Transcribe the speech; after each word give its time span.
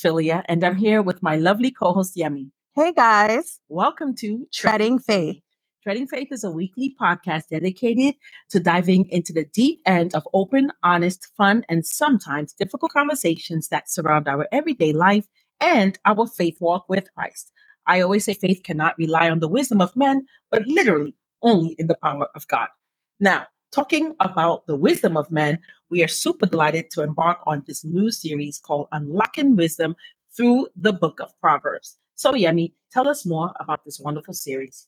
Philia, 0.00 0.42
and 0.46 0.64
I'm 0.64 0.76
here 0.76 1.02
with 1.02 1.22
my 1.22 1.36
lovely 1.36 1.70
co 1.70 1.92
host, 1.92 2.16
Yemi. 2.16 2.50
Hey 2.74 2.92
guys, 2.92 3.60
Welcome 3.68 4.14
to 4.16 4.46
Treading 4.52 4.98
Faith. 4.98 5.42
Treading 5.82 6.06
Faith 6.06 6.28
is 6.30 6.42
a 6.42 6.50
weekly 6.50 6.94
podcast 7.00 7.48
dedicated 7.50 8.14
to 8.48 8.60
diving 8.60 9.08
into 9.10 9.32
the 9.32 9.44
deep 9.44 9.80
end 9.84 10.14
of 10.14 10.26
open, 10.32 10.72
honest, 10.82 11.28
fun, 11.36 11.64
and 11.68 11.84
sometimes 11.84 12.54
difficult 12.54 12.92
conversations 12.92 13.68
that 13.68 13.90
surround 13.90 14.26
our 14.28 14.46
everyday 14.52 14.92
life 14.92 15.26
and 15.60 15.98
our 16.06 16.26
faith 16.26 16.56
walk 16.60 16.86
with 16.88 17.12
Christ. 17.14 17.52
I 17.86 18.00
always 18.00 18.24
say 18.24 18.34
faith 18.34 18.62
cannot 18.62 18.96
rely 18.96 19.28
on 19.28 19.40
the 19.40 19.48
wisdom 19.48 19.80
of 19.80 19.96
men, 19.96 20.26
but 20.50 20.66
literally 20.66 21.14
only 21.42 21.74
in 21.78 21.88
the 21.88 21.96
power 22.02 22.28
of 22.34 22.46
God. 22.48 22.68
Now, 23.18 23.46
talking 23.72 24.14
about 24.20 24.66
the 24.66 24.76
wisdom 24.76 25.16
of 25.16 25.30
men, 25.30 25.58
we 25.90 26.02
are 26.02 26.08
super 26.08 26.46
delighted 26.46 26.90
to 26.90 27.02
embark 27.02 27.38
on 27.46 27.62
this 27.66 27.84
new 27.84 28.10
series 28.10 28.58
called 28.58 28.88
Unlocking 28.92 29.56
Wisdom 29.56 29.96
through 30.36 30.68
the 30.76 30.92
Book 30.92 31.20
of 31.20 31.32
Proverbs. 31.40 31.96
So, 32.14 32.32
Yemi, 32.32 32.72
tell 32.92 33.08
us 33.08 33.24
more 33.24 33.52
about 33.60 33.84
this 33.84 33.98
wonderful 33.98 34.34
series. 34.34 34.86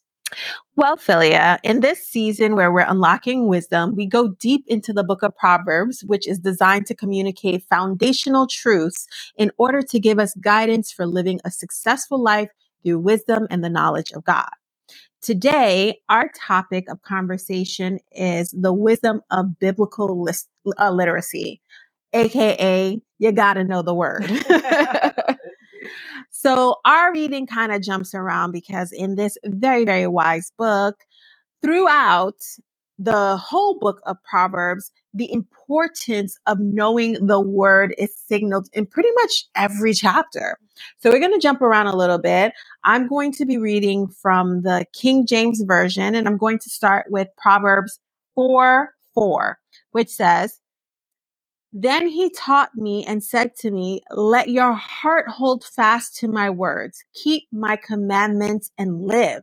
Well, 0.77 0.97
Philia, 0.97 1.59
in 1.63 1.81
this 1.81 2.07
season 2.07 2.57
where 2.57 2.73
we're 2.73 2.89
unlocking 2.89 3.49
wisdom, 3.49 3.95
we 3.95 4.07
go 4.07 4.29
deep 4.29 4.65
into 4.67 4.93
the 4.93 5.05
book 5.05 5.23
of 5.23 5.37
Proverbs, 5.37 6.03
which 6.05 6.27
is 6.27 6.39
designed 6.39 6.87
to 6.87 6.95
communicate 6.95 7.65
foundational 7.69 8.47
truths 8.47 9.07
in 9.37 9.51
order 9.59 9.83
to 9.83 10.01
give 10.01 10.19
us 10.19 10.35
guidance 10.41 10.91
for 10.91 11.07
living 11.07 11.41
a 11.45 11.51
successful 11.51 12.23
life 12.23 12.49
through 12.83 12.99
wisdom 12.99 13.47
and 13.51 13.63
the 13.63 13.69
knowledge 13.69 14.13
of 14.13 14.25
God. 14.25 14.49
Today, 15.23 16.01
our 16.09 16.31
topic 16.37 16.91
of 16.91 17.03
conversation 17.03 18.01
is 18.11 18.51
the 18.51 18.73
wisdom 18.73 19.23
of 19.31 19.59
biblical 19.61 20.29
uh, 20.79 20.91
literacy, 20.91 21.61
aka 22.13 23.01
you 23.19 23.33
got 23.33 23.55
to 23.55 23.65
know 23.65 23.83
the 23.83 23.95
word. 23.95 24.27
so, 26.33 26.77
our 26.85 27.13
reading 27.13 27.47
kind 27.47 27.73
of 27.73 27.83
jumps 27.83 28.15
around 28.15 28.51
because 28.51 28.91
in 28.91 29.15
this 29.15 29.39
very, 29.45 29.85
very 29.85 30.09
wise 30.09 30.53
book, 30.59 30.97
throughout 31.63 32.37
the 33.03 33.37
whole 33.37 33.79
book 33.81 34.01
of 34.07 34.23
Proverbs, 34.23 34.93
the 35.13 35.33
importance 35.33 36.39
of 36.47 36.61
knowing 36.61 37.15
the 37.27 37.41
word 37.41 37.95
is 37.99 38.17
signaled 38.17 38.69
in 38.73 38.87
pretty 38.87 39.09
much 39.17 39.47
every 39.57 39.93
chapter. 39.93 40.57
So 41.01 41.11
we're 41.11 41.19
going 41.19 41.33
to 41.33 41.41
jump 41.41 41.63
around 41.63 41.89
a 41.89 41.97
little 41.97 42.19
bit. 42.19 42.53
I'm 42.85 43.09
going 43.09 43.33
to 43.33 43.45
be 43.45 43.59
reading 43.59 44.07
from 44.07 44.63
the 44.63 44.87
King 44.93 45.27
James 45.27 45.63
Version, 45.63 46.15
and 46.15 46.29
I'm 46.29 46.37
going 46.37 46.61
to 46.61 46.71
start 46.71 47.07
with 47.11 47.29
Proverbs 47.37 47.99
4 48.37 48.95
4, 49.15 49.59
which 49.91 50.09
says, 50.09 50.61
Then 51.73 52.07
he 52.07 52.31
taught 52.31 52.71
me 52.77 53.05
and 53.05 53.23
said 53.23 53.57
to 53.61 53.73
me, 53.73 54.03
Let 54.13 54.49
your 54.49 54.75
heart 54.75 55.29
hold 55.29 55.65
fast 55.65 56.17
to 56.19 56.29
my 56.29 56.51
words, 56.51 57.05
keep 57.15 57.45
my 57.51 57.77
commandments 57.77 58.71
and 58.79 59.03
live. 59.03 59.43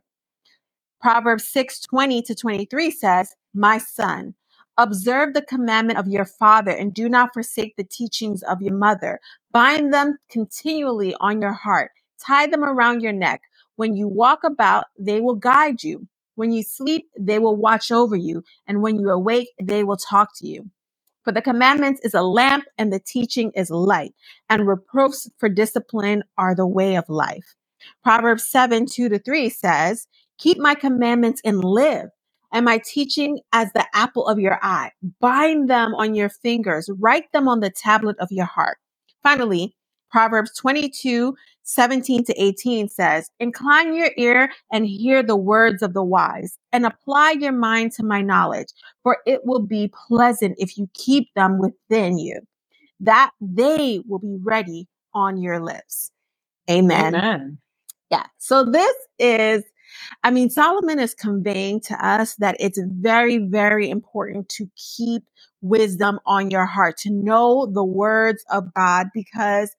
Proverbs 1.00 1.48
6 1.48 1.80
20 1.80 2.22
to 2.22 2.34
23 2.34 2.90
says, 2.90 3.34
My 3.54 3.78
son, 3.78 4.34
observe 4.78 5.34
the 5.34 5.42
commandment 5.42 5.98
of 5.98 6.08
your 6.08 6.24
father 6.26 6.72
and 6.72 6.94
do 6.94 7.08
not 7.08 7.32
forsake 7.34 7.76
the 7.76 7.84
teachings 7.84 8.42
of 8.44 8.62
your 8.62 8.74
mother. 8.74 9.20
Bind 9.52 9.94
them 9.94 10.18
continually 10.30 11.14
on 11.20 11.40
your 11.42 11.52
heart, 11.52 11.92
tie 12.20 12.48
them 12.48 12.64
around 12.64 13.02
your 13.02 13.12
neck. 13.12 13.42
When 13.76 13.96
you 13.96 14.08
walk 14.08 14.40
about, 14.44 14.86
they 14.98 15.20
will 15.20 15.36
guide 15.36 15.84
you. 15.84 16.06
When 16.36 16.52
you 16.52 16.62
sleep, 16.62 17.08
they 17.18 17.38
will 17.38 17.56
watch 17.56 17.92
over 17.92 18.16
you. 18.16 18.44
And 18.66 18.82
when 18.82 18.98
you 18.98 19.10
awake, 19.10 19.50
they 19.62 19.84
will 19.84 19.96
talk 19.98 20.30
to 20.38 20.48
you. 20.48 20.70
For 21.24 21.32
the 21.32 21.42
commandments 21.42 22.00
is 22.04 22.14
a 22.14 22.22
lamp 22.22 22.64
and 22.78 22.92
the 22.92 23.00
teaching 23.00 23.52
is 23.54 23.70
light, 23.70 24.14
and 24.50 24.66
reproofs 24.66 25.30
for 25.38 25.48
discipline 25.48 26.24
are 26.38 26.54
the 26.54 26.66
way 26.66 26.96
of 26.96 27.08
life. 27.08 27.54
Proverbs 28.02 28.46
7 28.46 28.86
2 28.86 29.08
to 29.10 29.18
3 29.18 29.50
says, 29.50 30.06
Keep 30.40 30.58
my 30.58 30.74
commandments 30.74 31.42
and 31.44 31.64
live, 31.64 32.10
and 32.52 32.66
my 32.66 32.80
teaching 32.84 33.40
as 33.52 33.72
the 33.74 33.86
apple 33.94 34.26
of 34.28 34.40
your 34.40 34.58
eye. 34.62 34.92
Bind 35.20 35.70
them 35.70 35.94
on 35.96 36.16
your 36.16 36.30
fingers, 36.30 36.90
write 36.98 37.32
them 37.32 37.48
on 37.48 37.60
the 37.60 37.70
tablet 37.70 38.16
of 38.20 38.32
your 38.32 38.46
heart. 38.46 38.78
Finally, 39.22 39.76
Proverbs 40.10 40.52
22 40.58 41.36
17 41.64 42.24
to 42.24 42.42
18 42.42 42.88
says, 42.88 43.30
Incline 43.40 43.94
your 43.94 44.10
ear 44.18 44.50
and 44.72 44.86
hear 44.86 45.22
the 45.22 45.36
words 45.36 45.82
of 45.82 45.94
the 45.94 46.04
wise, 46.04 46.58
and 46.72 46.86
apply 46.86 47.32
your 47.40 47.52
mind 47.52 47.92
to 47.94 48.04
my 48.04 48.22
knowledge, 48.22 48.68
for 49.04 49.18
it 49.26 49.42
will 49.44 49.62
be 49.62 49.92
pleasant 50.08 50.56
if 50.58 50.78
you 50.78 50.90
keep 50.94 51.28
them 51.36 51.60
within 51.60 52.18
you, 52.18 52.40
that 53.00 53.32
they 53.40 54.02
will 54.08 54.20
be 54.20 54.38
ready 54.42 54.88
on 55.14 55.38
your 55.40 55.60
lips. 55.60 56.10
Amen. 56.70 57.14
Amen. 57.14 57.58
Yeah. 58.10 58.26
So 58.38 58.64
this 58.64 58.94
is, 59.18 59.64
I 60.24 60.30
mean, 60.30 60.50
Solomon 60.50 60.98
is 61.00 61.14
conveying 61.14 61.80
to 61.82 62.06
us 62.06 62.36
that 62.36 62.56
it's 62.60 62.80
very, 62.84 63.38
very 63.38 63.90
important 63.90 64.48
to 64.50 64.70
keep 64.76 65.24
wisdom 65.62 66.20
on 66.26 66.50
your 66.50 66.66
heart, 66.66 66.98
to 66.98 67.10
know 67.10 67.66
the 67.72 67.84
words 67.84 68.44
of 68.50 68.74
God, 68.74 69.08
because 69.14 69.70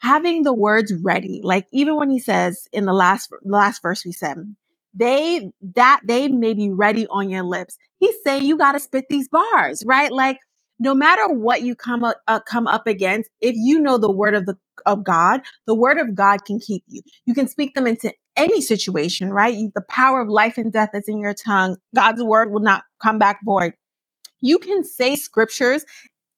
having 0.00 0.44
the 0.44 0.54
words 0.54 0.92
ready, 1.02 1.40
like 1.44 1.66
even 1.72 1.96
when 1.96 2.10
he 2.10 2.20
says 2.20 2.68
in 2.72 2.86
the 2.86 2.92
last 2.94 3.32
last 3.44 3.82
verse 3.82 4.04
we 4.04 4.12
said, 4.12 4.38
they 4.94 5.52
that 5.76 6.00
they 6.04 6.28
may 6.28 6.54
be 6.54 6.70
ready 6.70 7.06
on 7.08 7.30
your 7.30 7.44
lips. 7.44 7.78
He's 7.98 8.16
saying 8.24 8.44
you 8.44 8.58
got 8.58 8.72
to 8.72 8.80
spit 8.80 9.06
these 9.10 9.28
bars, 9.28 9.84
right? 9.86 10.12
Like 10.12 10.38
no 10.80 10.94
matter 10.94 11.28
what 11.28 11.62
you 11.62 11.76
come 11.76 12.04
up 12.04 12.18
uh, 12.28 12.40
come 12.40 12.68
up 12.68 12.88
against, 12.88 13.30
if 13.42 13.56
you 13.56 13.80
know 13.80 13.98
the 13.98 14.12
word 14.12 14.34
of 14.36 14.46
the 14.46 14.56
of 14.86 15.04
God, 15.04 15.42
the 15.66 15.76
word 15.76 15.98
of 15.98 16.14
God 16.16 16.46
can 16.46 16.60
keep 16.60 16.84
you. 16.88 17.02
You 17.26 17.34
can 17.34 17.48
speak 17.48 17.74
them 17.74 17.88
into 17.88 18.14
any 18.36 18.62
situation, 18.62 19.32
right? 19.32 19.54
You, 19.54 19.72
the 19.74 19.82
power 19.82 20.22
of 20.22 20.28
life 20.30 20.58
and 20.58 20.72
death 20.72 20.90
is 20.94 21.08
in 21.08 21.20
your 21.20 21.34
tongue. 21.34 21.78
God's 21.96 22.24
word 22.24 22.52
will 22.52 22.60
not 22.62 22.84
come 23.02 23.18
back 23.20 23.40
void. 23.44 23.74
You 24.42 24.58
can 24.58 24.84
say 24.84 25.16
scriptures, 25.16 25.84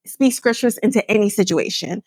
speak 0.06 0.34
scriptures 0.34 0.78
into 0.78 1.08
any 1.10 1.30
situation. 1.30 2.02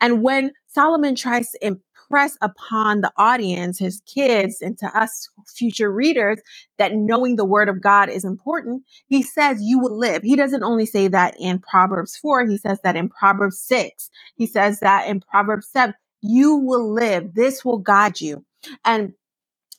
And 0.00 0.22
when 0.22 0.52
Solomon 0.68 1.16
tries 1.16 1.50
to 1.52 1.64
impress 2.08 2.36
upon 2.40 3.00
the 3.02 3.12
audience, 3.16 3.78
his 3.78 4.00
kids, 4.06 4.62
and 4.62 4.78
to 4.78 4.86
us 4.98 5.28
future 5.46 5.92
readers, 5.92 6.40
that 6.78 6.94
knowing 6.94 7.36
the 7.36 7.44
word 7.44 7.68
of 7.68 7.82
God 7.82 8.08
is 8.08 8.24
important, 8.24 8.82
he 9.08 9.22
says 9.22 9.58
you 9.62 9.78
will 9.78 9.96
live. 9.96 10.22
He 10.22 10.36
doesn't 10.36 10.62
only 10.62 10.86
say 10.86 11.08
that 11.08 11.34
in 11.38 11.58
Proverbs 11.58 12.16
4, 12.16 12.46
he 12.46 12.58
says 12.58 12.80
that 12.82 12.96
in 12.96 13.08
Proverbs 13.08 13.60
6. 13.60 14.10
He 14.36 14.46
says 14.46 14.80
that 14.80 15.06
in 15.06 15.20
Proverbs 15.20 15.68
7. 15.68 15.94
You 16.22 16.56
will 16.56 16.92
live. 16.92 17.34
This 17.34 17.64
will 17.64 17.78
guide 17.78 18.20
you. 18.20 18.44
And 18.84 19.12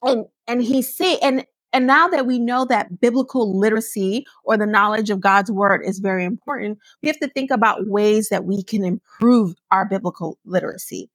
and 0.03 0.25
and 0.47 0.63
he 0.63 0.81
say 0.81 1.18
and 1.19 1.45
and 1.73 1.85
now 1.85 2.07
that 2.07 2.25
we 2.25 2.39
know 2.39 2.66
that 2.66 3.00
biblical 3.01 3.57
literacy 3.59 4.25
or 4.44 4.57
the 4.57 4.66
knowledge 4.66 5.09
of 5.09 5.19
God's 5.19 5.51
word 5.51 5.81
is 5.85 6.00
very 6.00 6.25
important, 6.25 6.79
we 7.03 7.09
have 7.09 7.19
to 7.19 7.29
think 7.29 7.51
about 7.51 7.88
ways 7.88 8.29
that 8.29 8.45
we 8.45 8.63
can 8.63 8.84
improve 8.85 9.56
our 9.72 9.85
biblical 9.85 10.39
literacy. 10.45 11.09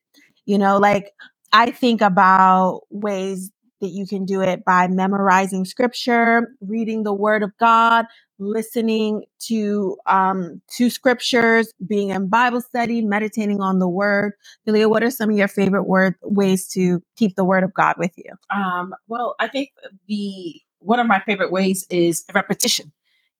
You 0.47 0.59
know, 0.59 0.79
like 0.79 1.13
I 1.53 1.71
think 1.71 2.01
about 2.03 2.83
ways 2.91 3.51
that 3.81 3.89
you 3.91 4.07
can 4.07 4.25
do 4.25 4.43
it 4.43 4.65
by 4.65 4.89
memorizing 4.89 5.65
scripture, 5.65 6.57
reading 6.61 7.03
the 7.05 7.15
word 7.15 7.43
of 7.43 7.53
God, 7.61 8.07
listening 8.39 9.25
to 9.49 9.97
um 10.07 10.63
to 10.77 10.91
scriptures, 10.91 11.73
being 11.87 12.11
in 12.11 12.29
Bible 12.29 12.61
study, 12.63 13.03
meditating 13.03 13.61
on 13.61 13.79
the 13.79 13.89
word. 13.89 14.33
Philia, 14.67 14.89
what 14.91 15.05
are 15.05 15.11
some 15.11 15.31
of 15.31 15.37
your 15.37 15.49
favorite 15.49 15.85
word 15.85 16.17
ways 16.23 16.69
to 16.71 17.03
keep 17.17 17.37
the 17.37 17.45
word 17.45 17.65
of 17.65 17.75
God 17.75 17.97
with 17.99 18.13
you? 18.17 18.33
Um, 18.51 18.95
well, 19.09 19.37
I 19.41 19.49
think 19.49 19.71
the 20.09 20.61
one 20.81 21.01
of 21.01 21.07
my 21.07 21.21
favorite 21.21 21.53
ways 21.53 21.87
is 21.91 22.25
repetition. 22.35 22.93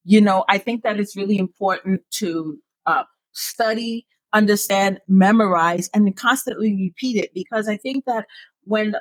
You 0.05 0.21
know, 0.21 0.45
I 0.49 0.59
think 0.59 0.83
that 0.85 1.01
it's 1.01 1.17
really 1.17 1.39
important 1.39 2.03
to 2.13 2.59
uh, 2.87 3.05
study, 3.33 4.07
understand, 4.35 5.01
memorize, 5.09 5.91
and 5.95 6.15
constantly 6.17 6.77
repeat 6.77 7.17
it 7.17 7.33
because 7.35 7.69
I 7.69 7.79
think 7.79 8.07
that 8.07 8.27
when 8.65 8.97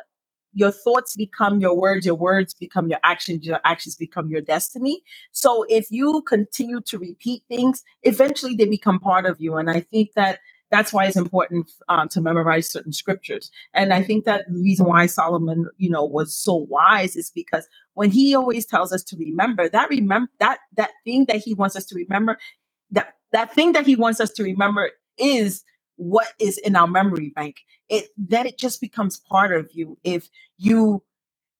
your 0.53 0.71
thoughts 0.71 1.15
become 1.15 1.59
your 1.59 1.75
words, 1.75 2.05
your 2.05 2.15
words 2.15 2.53
become 2.53 2.89
your 2.89 2.99
actions, 3.03 3.45
your 3.45 3.59
actions 3.65 3.95
become 3.95 4.29
your 4.29 4.41
destiny. 4.41 5.01
So 5.31 5.65
if 5.69 5.87
you 5.91 6.21
continue 6.27 6.81
to 6.81 6.99
repeat 6.99 7.43
things, 7.49 7.83
eventually 8.03 8.55
they 8.55 8.65
become 8.65 8.99
part 8.99 9.25
of 9.25 9.41
you. 9.41 9.55
And 9.57 9.69
I 9.69 9.81
think 9.81 10.13
that 10.15 10.39
that's 10.71 10.93
why 10.93 11.05
it's 11.05 11.17
important 11.17 11.71
um, 11.89 12.09
to 12.09 12.21
memorize 12.21 12.69
certain 12.69 12.93
scriptures. 12.93 13.51
And 13.73 13.93
I 13.93 14.03
think 14.03 14.25
that 14.25 14.45
the 14.49 14.59
reason 14.59 14.87
why 14.87 15.05
Solomon, 15.07 15.67
you 15.77 15.89
know, 15.89 16.05
was 16.05 16.35
so 16.35 16.55
wise 16.55 17.15
is 17.15 17.31
because 17.31 17.67
when 17.95 18.11
he 18.11 18.35
always 18.35 18.65
tells 18.65 18.93
us 18.93 19.03
to 19.05 19.17
remember 19.17 19.69
that 19.69 19.89
remember 19.89 20.31
that 20.39 20.59
that 20.77 20.91
thing 21.05 21.25
that 21.27 21.37
he 21.37 21.53
wants 21.53 21.75
us 21.75 21.85
to 21.87 21.95
remember, 21.95 22.39
that 22.91 23.15
that 23.33 23.53
thing 23.53 23.73
that 23.73 23.85
he 23.85 23.95
wants 23.95 24.19
us 24.19 24.31
to 24.33 24.43
remember 24.43 24.91
is 25.17 25.63
what 25.95 26.27
is 26.39 26.57
in 26.59 26.75
our 26.75 26.87
memory 26.87 27.31
bank. 27.35 27.57
It 27.89 28.07
then 28.17 28.47
it 28.47 28.57
just 28.57 28.81
becomes 28.81 29.19
part 29.19 29.55
of 29.55 29.69
you. 29.73 29.97
If 30.03 30.29
you 30.57 31.03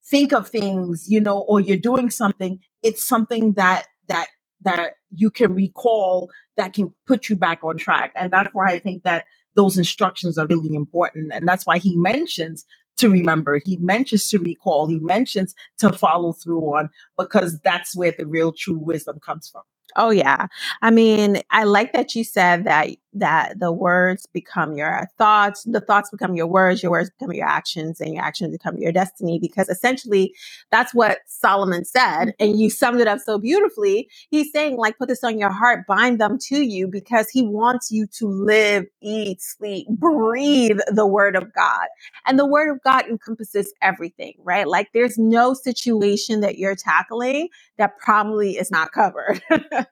think 0.06 0.34
of 0.34 0.48
things, 0.48 1.06
you 1.10 1.22
know, 1.22 1.40
or 1.40 1.60
you're 1.60 1.78
doing 1.78 2.10
something, 2.10 2.60
it's 2.82 3.08
something 3.08 3.54
that 3.54 3.86
that 4.08 4.28
that 4.62 4.94
you 5.12 5.30
can 5.30 5.54
recall 5.54 6.30
that 6.58 6.74
can 6.74 6.94
put 7.06 7.30
you 7.30 7.36
back 7.36 7.64
on 7.64 7.78
track. 7.78 8.12
And 8.16 8.32
that's 8.32 8.54
why 8.54 8.68
I 8.68 8.80
think 8.80 9.04
that 9.04 9.26
those 9.56 9.78
instructions 9.78 10.38
are 10.38 10.48
really 10.48 10.74
important. 10.74 11.32
And 11.34 11.48
that's 11.48 11.66
why 11.66 11.78
he 11.78 11.96
mentions 11.96 12.66
to 12.98 13.10
remember, 13.10 13.60
he 13.64 13.78
mentions 13.78 14.30
to 14.30 14.40
recall, 14.40 14.88
he 14.88 15.00
mentions 15.00 15.56
to 15.80 15.92
follow 15.92 16.34
through 16.34 16.62
on, 16.62 16.90
because 17.18 17.60
that's 17.62 17.96
where 17.96 18.14
the 18.18 18.26
real 18.26 18.52
true 18.52 18.78
wisdom 18.78 19.20
comes 19.20 19.50
from. 19.50 19.64
Oh 19.96 20.12
yeah. 20.12 20.48
I 20.82 20.92
mean, 20.92 21.42
I 21.50 21.64
like 21.64 21.94
that 21.94 22.16
you 22.16 22.24
said 22.24 22.66
that 22.66 22.90
that 23.14 23.60
the 23.60 23.72
words 23.72 24.26
become 24.34 24.76
your 24.76 25.08
thoughts, 25.18 25.64
the 25.64 25.82
thoughts 25.82 26.10
become 26.10 26.36
your 26.36 26.48
words, 26.48 26.84
your 26.84 26.92
words 26.92 27.12
become 27.12 27.34
your 27.34 27.48
actions, 27.48 28.02
and 28.02 28.14
your 28.14 28.24
actions 28.24 28.52
become 28.52 28.78
your 28.78 28.92
destiny 28.92 29.40
because 29.40 29.70
essentially 29.70 30.34
that's 30.72 30.94
what 30.94 31.20
Solomon 31.28 31.86
said 31.86 32.28
mm-hmm. 32.28 32.30
and 32.40 32.60
you 32.60 32.70
summed 32.70 33.02
it 33.02 33.08
up 33.08 33.20
so 33.20 33.38
beautifully. 33.38 34.10
He's 34.30 34.52
saying 34.52 34.78
like 34.78 34.98
put 34.98 35.10
this 35.10 35.24
on 35.24 35.40
your 35.40 35.52
heart, 35.52 35.86
bind 35.88 36.20
them 36.20 36.38
to 36.48 36.62
you 36.62 36.88
because 36.88 37.30
he 37.30 37.44
wants 37.44 37.92
you 37.92 38.08
to 38.20 38.28
live, 38.28 38.86
eat, 39.02 39.42
sleep, 39.42 39.88
breathe 39.90 40.80
the 40.88 41.08
word 41.08 41.36
of 41.36 41.54
God. 41.54 41.88
And 42.26 42.40
the 42.40 42.46
word 42.46 42.72
of 42.72 42.82
God 42.84 43.06
encompasses 43.08 43.74
everything, 43.82 44.36
right? 44.40 44.68
Like 44.68 44.90
there's 44.94 45.18
no 45.18 45.54
situation 45.54 46.42
that 46.42 46.58
you're 46.58 46.76
tackling 46.76 47.50
that 47.78 47.98
probably 48.00 48.58
is 48.58 48.72
not 48.72 48.92
covered. 48.92 49.42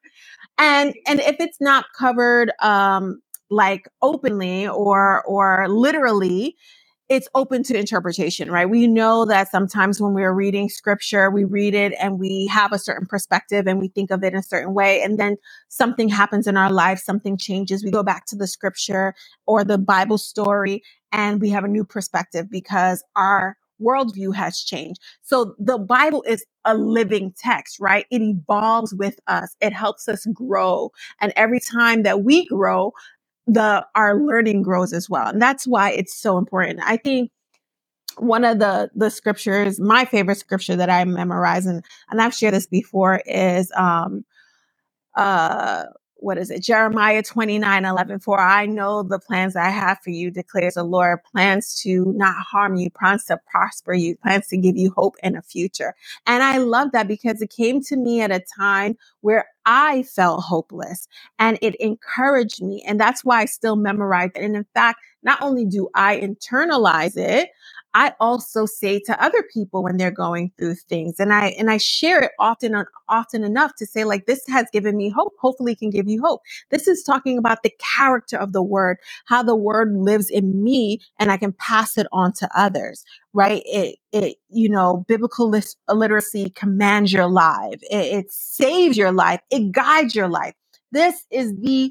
and 0.61 0.95
and 1.07 1.21
if 1.21 1.37
it's 1.41 1.61
not 1.61 1.87
covered 1.99 2.53
um 2.61 3.21
like 3.51 3.89
openly 4.03 4.67
or 4.69 5.23
or 5.25 5.67
literally 5.69 6.57
it's 7.09 7.29
open 7.35 7.61
to 7.63 7.77
interpretation, 7.77 8.51
right? 8.51 8.69
We 8.69 8.87
know 8.87 9.25
that 9.25 9.51
sometimes 9.51 10.01
when 10.01 10.13
we're 10.13 10.33
reading 10.33 10.69
scripture, 10.69 11.29
we 11.29 11.43
read 11.43 11.75
it 11.75 11.93
and 12.01 12.19
we 12.19 12.47
have 12.47 12.73
a 12.73 12.79
certain 12.79 13.05
perspective 13.05 13.67
and 13.67 13.79
we 13.79 13.89
think 13.89 14.11
of 14.11 14.23
it 14.23 14.33
in 14.33 14.39
a 14.39 14.43
certain 14.43 14.73
way. 14.73 15.03
And 15.03 15.19
then 15.19 15.37
something 15.69 16.09
happens 16.09 16.47
in 16.47 16.57
our 16.57 16.71
life, 16.71 16.99
something 16.99 17.37
changes. 17.37 17.83
We 17.85 17.91
go 17.91 18.03
back 18.03 18.25
to 18.27 18.35
the 18.35 18.47
scripture 18.47 19.13
or 19.45 19.63
the 19.63 19.77
Bible 19.77 20.17
story 20.17 20.83
and 21.11 21.39
we 21.41 21.51
have 21.51 21.63
a 21.63 21.67
new 21.69 21.85
perspective 21.85 22.49
because 22.49 23.03
our 23.15 23.57
worldview 23.81 24.35
has 24.35 24.59
changed. 24.61 25.01
So 25.23 25.55
the 25.59 25.79
Bible 25.79 26.23
is 26.27 26.45
a 26.65 26.75
living 26.75 27.33
text, 27.37 27.79
right? 27.79 28.05
It 28.11 28.21
evolves 28.21 28.93
with 28.95 29.19
us. 29.27 29.55
It 29.61 29.73
helps 29.73 30.07
us 30.09 30.25
grow. 30.33 30.91
And 31.21 31.33
every 31.35 31.59
time 31.61 32.03
that 32.03 32.23
we 32.23 32.47
grow, 32.47 32.93
the, 33.47 33.85
our 33.95 34.19
learning 34.19 34.63
grows 34.63 34.93
as 34.93 35.09
well. 35.09 35.27
And 35.27 35.41
that's 35.41 35.67
why 35.67 35.91
it's 35.91 36.15
so 36.15 36.37
important. 36.37 36.81
I 36.85 36.97
think 36.97 37.31
one 38.17 38.45
of 38.45 38.59
the 38.59 38.91
the 38.95 39.09
scriptures, 39.11 39.79
my 39.79 40.05
favorite 40.05 40.37
scripture 40.39 40.75
that 40.75 40.89
I 40.89 41.05
memorize, 41.05 41.65
and, 41.65 41.83
and 42.09 42.21
I've 42.21 42.33
shared 42.33 42.53
this 42.55 42.67
before, 42.67 43.21
is 43.25 43.71
um 43.75 44.25
uh 45.15 45.85
what 46.21 46.39
is 46.39 46.51
it? 46.51 46.63
Jeremiah 46.63 47.23
29, 47.23 47.85
11. 47.85 48.19
For 48.21 48.39
I 48.41 48.67
know 48.67 49.03
the 49.03 49.19
plans 49.19 49.57
I 49.57 49.69
have 49.69 49.99
for 50.03 50.11
you, 50.11 50.31
declares 50.31 50.75
the 50.75 50.85
Lord, 50.85 51.19
plans 51.31 51.79
to 51.83 52.05
not 52.15 52.37
harm 52.37 52.75
you, 52.77 52.89
plans 52.91 53.25
to 53.25 53.39
prosper 53.51 53.93
you, 53.93 54.17
plans 54.17 54.47
to 54.49 54.57
give 54.57 54.77
you 54.77 54.91
hope 54.97 55.17
and 55.23 55.37
a 55.37 55.43
future. 55.43 55.95
And 56.27 56.43
I 56.43 56.59
love 56.59 56.93
that 56.93 57.09
because 57.09 57.41
it 57.41 57.51
came 57.51 57.83
to 57.85 57.97
me 57.97 58.21
at 58.21 58.31
a 58.31 58.43
time 58.57 58.97
where 59.21 59.47
I 59.65 60.03
felt 60.03 60.43
hopeless 60.43 61.07
and 61.39 61.59
it 61.61 61.75
encouraged 61.75 62.63
me. 62.63 62.83
And 62.87 62.99
that's 62.99 63.25
why 63.25 63.41
I 63.41 63.45
still 63.45 63.77
memorize 63.77 64.31
it. 64.35 64.43
And 64.43 64.57
in 64.57 64.67
fact, 64.75 65.01
not 65.23 65.41
only 65.41 65.65
do 65.65 65.89
I 65.95 66.19
internalize 66.19 67.17
it, 67.17 67.49
I 67.95 68.13
also 68.21 68.65
say 68.67 68.99
to 69.01 69.23
other 69.23 69.43
people 69.53 69.83
when 69.83 69.97
they're 69.97 70.11
going 70.11 70.53
through 70.57 70.75
things 70.75 71.19
and 71.19 71.33
I 71.33 71.49
and 71.59 71.71
I 71.71 71.77
share 71.77 72.21
it 72.21 72.31
often 72.39 72.75
often 73.09 73.43
enough 73.43 73.75
to 73.77 73.87
say 73.87 74.05
like 74.05 74.27
this 74.27 74.47
has 74.47 74.67
given 74.73 74.97
me 74.97 75.09
hope 75.09 75.35
hopefully 75.39 75.75
can 75.75 75.91
give 75.91 76.07
you 76.09 76.21
hope. 76.23 76.41
This 76.71 76.87
is 76.87 77.03
talking 77.03 77.37
about 77.37 77.63
the 77.63 77.73
character 77.79 78.37
of 78.37 78.53
the 78.53 78.63
word, 78.63 78.99
how 79.25 79.43
the 79.43 79.57
word 79.57 79.95
lives 79.97 80.29
in 80.29 80.63
me 80.63 81.01
and 81.19 81.31
I 81.31 81.37
can 81.37 81.53
pass 81.53 81.97
it 81.97 82.07
on 82.13 82.33
to 82.35 82.49
others, 82.55 83.05
right? 83.33 83.63
It 83.65 83.97
it 84.13 84.37
you 84.49 84.69
know, 84.69 85.05
biblical 85.09 85.49
literacy 85.89 86.51
commands 86.51 87.13
your 87.13 87.29
life. 87.29 87.81
It, 87.91 88.25
it 88.25 88.31
saves 88.33 88.97
your 88.97 89.11
life. 89.13 89.41
It 89.51 89.71
guides 89.73 90.15
your 90.15 90.29
life. 90.29 90.55
This 90.93 91.25
is 91.31 91.53
the 91.61 91.89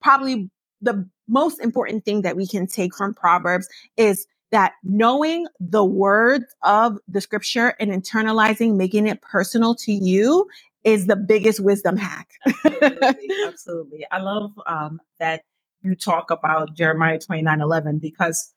probably 0.00 0.50
the 0.82 1.08
most 1.28 1.60
important 1.60 2.04
thing 2.04 2.22
that 2.22 2.36
we 2.36 2.46
can 2.46 2.66
take 2.66 2.94
from 2.96 3.14
Proverbs 3.14 3.68
is 3.96 4.26
that 4.50 4.72
knowing 4.82 5.46
the 5.60 5.84
words 5.84 6.44
of 6.62 6.98
the 7.08 7.20
scripture 7.20 7.74
and 7.80 7.90
internalizing, 7.90 8.76
making 8.76 9.06
it 9.06 9.22
personal 9.22 9.74
to 9.76 9.92
you 9.92 10.46
is 10.84 11.06
the 11.06 11.16
biggest 11.16 11.60
wisdom 11.60 11.96
hack. 11.96 12.28
absolutely, 12.64 13.30
absolutely. 13.46 14.06
I 14.10 14.18
love 14.18 14.52
um, 14.66 15.00
that 15.18 15.42
you 15.82 15.94
talk 15.94 16.30
about 16.30 16.74
Jeremiah 16.74 17.18
29 17.18 17.60
11 17.60 17.98
because 17.98 18.52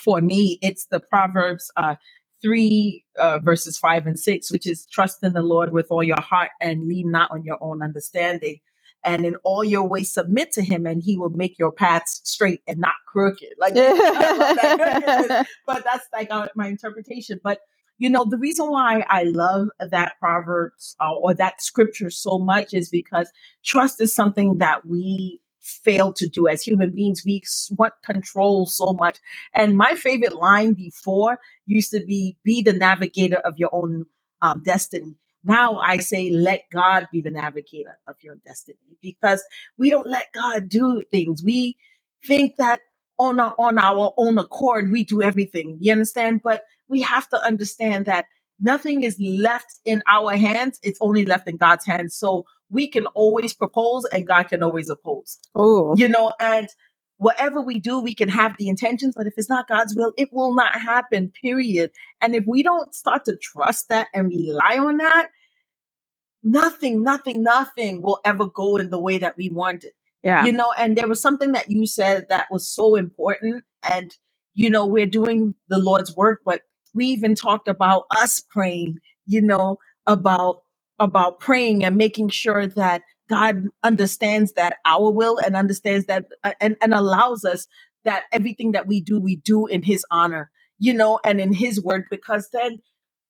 for 0.00 0.20
me, 0.20 0.58
it's 0.62 0.86
the 0.86 1.00
Proverbs 1.00 1.70
uh, 1.76 1.96
3 2.42 3.04
uh, 3.18 3.38
verses 3.40 3.78
5 3.78 4.06
and 4.06 4.18
6, 4.18 4.52
which 4.52 4.66
is 4.66 4.86
trust 4.86 5.22
in 5.24 5.32
the 5.32 5.42
Lord 5.42 5.72
with 5.72 5.86
all 5.90 6.02
your 6.02 6.20
heart 6.20 6.50
and 6.60 6.86
lean 6.86 7.10
not 7.10 7.30
on 7.30 7.42
your 7.44 7.58
own 7.62 7.82
understanding 7.82 8.60
and 9.04 9.24
in 9.24 9.36
all 9.44 9.64
your 9.64 9.86
ways 9.86 10.12
submit 10.12 10.52
to 10.52 10.62
him 10.62 10.86
and 10.86 11.02
he 11.02 11.16
will 11.16 11.30
make 11.30 11.58
your 11.58 11.72
paths 11.72 12.20
straight 12.24 12.62
and 12.66 12.78
not 12.78 12.94
crooked. 13.06 13.54
Like 13.58 13.74
that. 13.74 15.46
but 15.66 15.84
that's 15.84 16.06
like 16.12 16.30
uh, 16.30 16.48
my 16.54 16.68
interpretation. 16.68 17.40
But 17.42 17.60
you 17.98 18.10
know 18.10 18.24
the 18.24 18.38
reason 18.38 18.68
why 18.72 19.04
i 19.08 19.22
love 19.22 19.68
that 19.78 20.18
proverbs 20.18 20.96
uh, 21.00 21.12
or 21.12 21.32
that 21.32 21.62
scripture 21.62 22.10
so 22.10 22.40
much 22.40 22.74
is 22.74 22.88
because 22.88 23.30
trust 23.64 24.00
is 24.00 24.12
something 24.12 24.58
that 24.58 24.84
we 24.84 25.40
fail 25.64 26.12
to 26.12 26.28
do. 26.28 26.46
As 26.46 26.62
human 26.62 26.90
beings 26.90 27.22
we 27.24 27.42
want 27.70 27.94
control 28.04 28.66
so 28.66 28.92
much. 28.92 29.18
And 29.54 29.76
my 29.76 29.94
favorite 29.94 30.36
line 30.36 30.74
before 30.74 31.38
used 31.66 31.90
to 31.92 32.04
be 32.04 32.36
be 32.44 32.62
the 32.62 32.72
navigator 32.72 33.38
of 33.38 33.54
your 33.56 33.70
own 33.72 34.06
um, 34.42 34.62
destiny 34.64 35.16
now 35.44 35.78
I 35.78 35.98
say, 35.98 36.30
let 36.30 36.64
God 36.72 37.08
be 37.12 37.20
the 37.20 37.30
navigator 37.30 37.98
of 38.08 38.16
your 38.22 38.36
destiny 38.46 38.78
because 39.02 39.42
we 39.78 39.90
don't 39.90 40.06
let 40.08 40.32
God 40.32 40.68
do 40.68 41.02
things. 41.10 41.42
We 41.44 41.76
think 42.26 42.56
that 42.56 42.80
on 43.18 43.40
our, 43.40 43.54
on 43.58 43.78
our 43.78 44.12
own 44.16 44.38
accord, 44.38 44.90
we 44.90 45.04
do 45.04 45.22
everything. 45.22 45.78
You 45.80 45.92
understand? 45.92 46.42
But 46.42 46.64
we 46.88 47.02
have 47.02 47.28
to 47.30 47.42
understand 47.44 48.06
that 48.06 48.26
nothing 48.60 49.02
is 49.04 49.18
left 49.20 49.80
in 49.84 50.02
our 50.08 50.36
hands. 50.36 50.80
It's 50.82 50.98
only 51.00 51.26
left 51.26 51.48
in 51.48 51.56
God's 51.56 51.86
hands. 51.86 52.16
So 52.16 52.46
we 52.70 52.88
can 52.88 53.06
always 53.08 53.54
propose 53.54 54.04
and 54.06 54.26
God 54.26 54.44
can 54.44 54.62
always 54.62 54.90
oppose. 54.90 55.38
Oh, 55.54 55.94
you 55.96 56.08
know, 56.08 56.32
and 56.40 56.68
whatever 57.18 57.60
we 57.60 57.78
do, 57.78 58.00
we 58.00 58.14
can 58.14 58.28
have 58.28 58.56
the 58.58 58.68
intentions, 58.68 59.14
but 59.16 59.26
if 59.26 59.34
it's 59.36 59.48
not 59.48 59.68
God's 59.68 59.94
will, 59.94 60.12
it 60.18 60.32
will 60.32 60.54
not 60.54 60.74
happen, 60.80 61.32
period. 61.40 61.90
And 62.20 62.34
if 62.34 62.44
we 62.46 62.62
don't 62.62 62.94
start 62.94 63.24
to 63.26 63.36
trust 63.36 63.88
that 63.90 64.08
and 64.14 64.28
rely 64.28 64.78
on 64.78 64.98
that, 64.98 65.28
nothing, 66.44 67.02
nothing, 67.02 67.42
nothing 67.42 68.02
will 68.02 68.20
ever 68.24 68.46
go 68.46 68.76
in 68.76 68.90
the 68.90 69.00
way 69.00 69.18
that 69.18 69.36
we 69.36 69.48
want 69.48 69.82
it. 69.82 69.94
Yeah. 70.22 70.44
You 70.44 70.52
know, 70.52 70.72
and 70.78 70.96
there 70.96 71.08
was 71.08 71.20
something 71.20 71.52
that 71.52 71.70
you 71.70 71.86
said 71.86 72.26
that 72.28 72.46
was 72.50 72.68
so 72.68 72.94
important. 72.94 73.64
And, 73.82 74.14
you 74.54 74.70
know, 74.70 74.86
we're 74.86 75.06
doing 75.06 75.54
the 75.68 75.78
Lord's 75.78 76.14
work, 76.16 76.40
but 76.44 76.62
we 76.94 77.06
even 77.06 77.34
talked 77.34 77.68
about 77.68 78.04
us 78.10 78.40
praying, 78.40 78.98
you 79.26 79.42
know, 79.42 79.78
about 80.06 80.60
about 81.00 81.40
praying 81.40 81.84
and 81.84 81.96
making 81.96 82.28
sure 82.28 82.68
that 82.68 83.02
God 83.28 83.64
understands 83.82 84.52
that 84.52 84.76
our 84.84 85.10
will 85.10 85.38
and 85.38 85.56
understands 85.56 86.06
that 86.06 86.26
uh, 86.44 86.52
and, 86.60 86.76
and 86.80 86.94
allows 86.94 87.44
us 87.44 87.66
that 88.04 88.24
everything 88.32 88.72
that 88.72 88.86
we 88.86 89.00
do, 89.00 89.18
we 89.18 89.36
do 89.36 89.66
in 89.66 89.82
his 89.82 90.04
honor, 90.10 90.50
you 90.78 90.94
know, 90.94 91.18
and 91.24 91.40
in 91.40 91.52
his 91.52 91.82
word, 91.82 92.04
because 92.10 92.48
then 92.52 92.78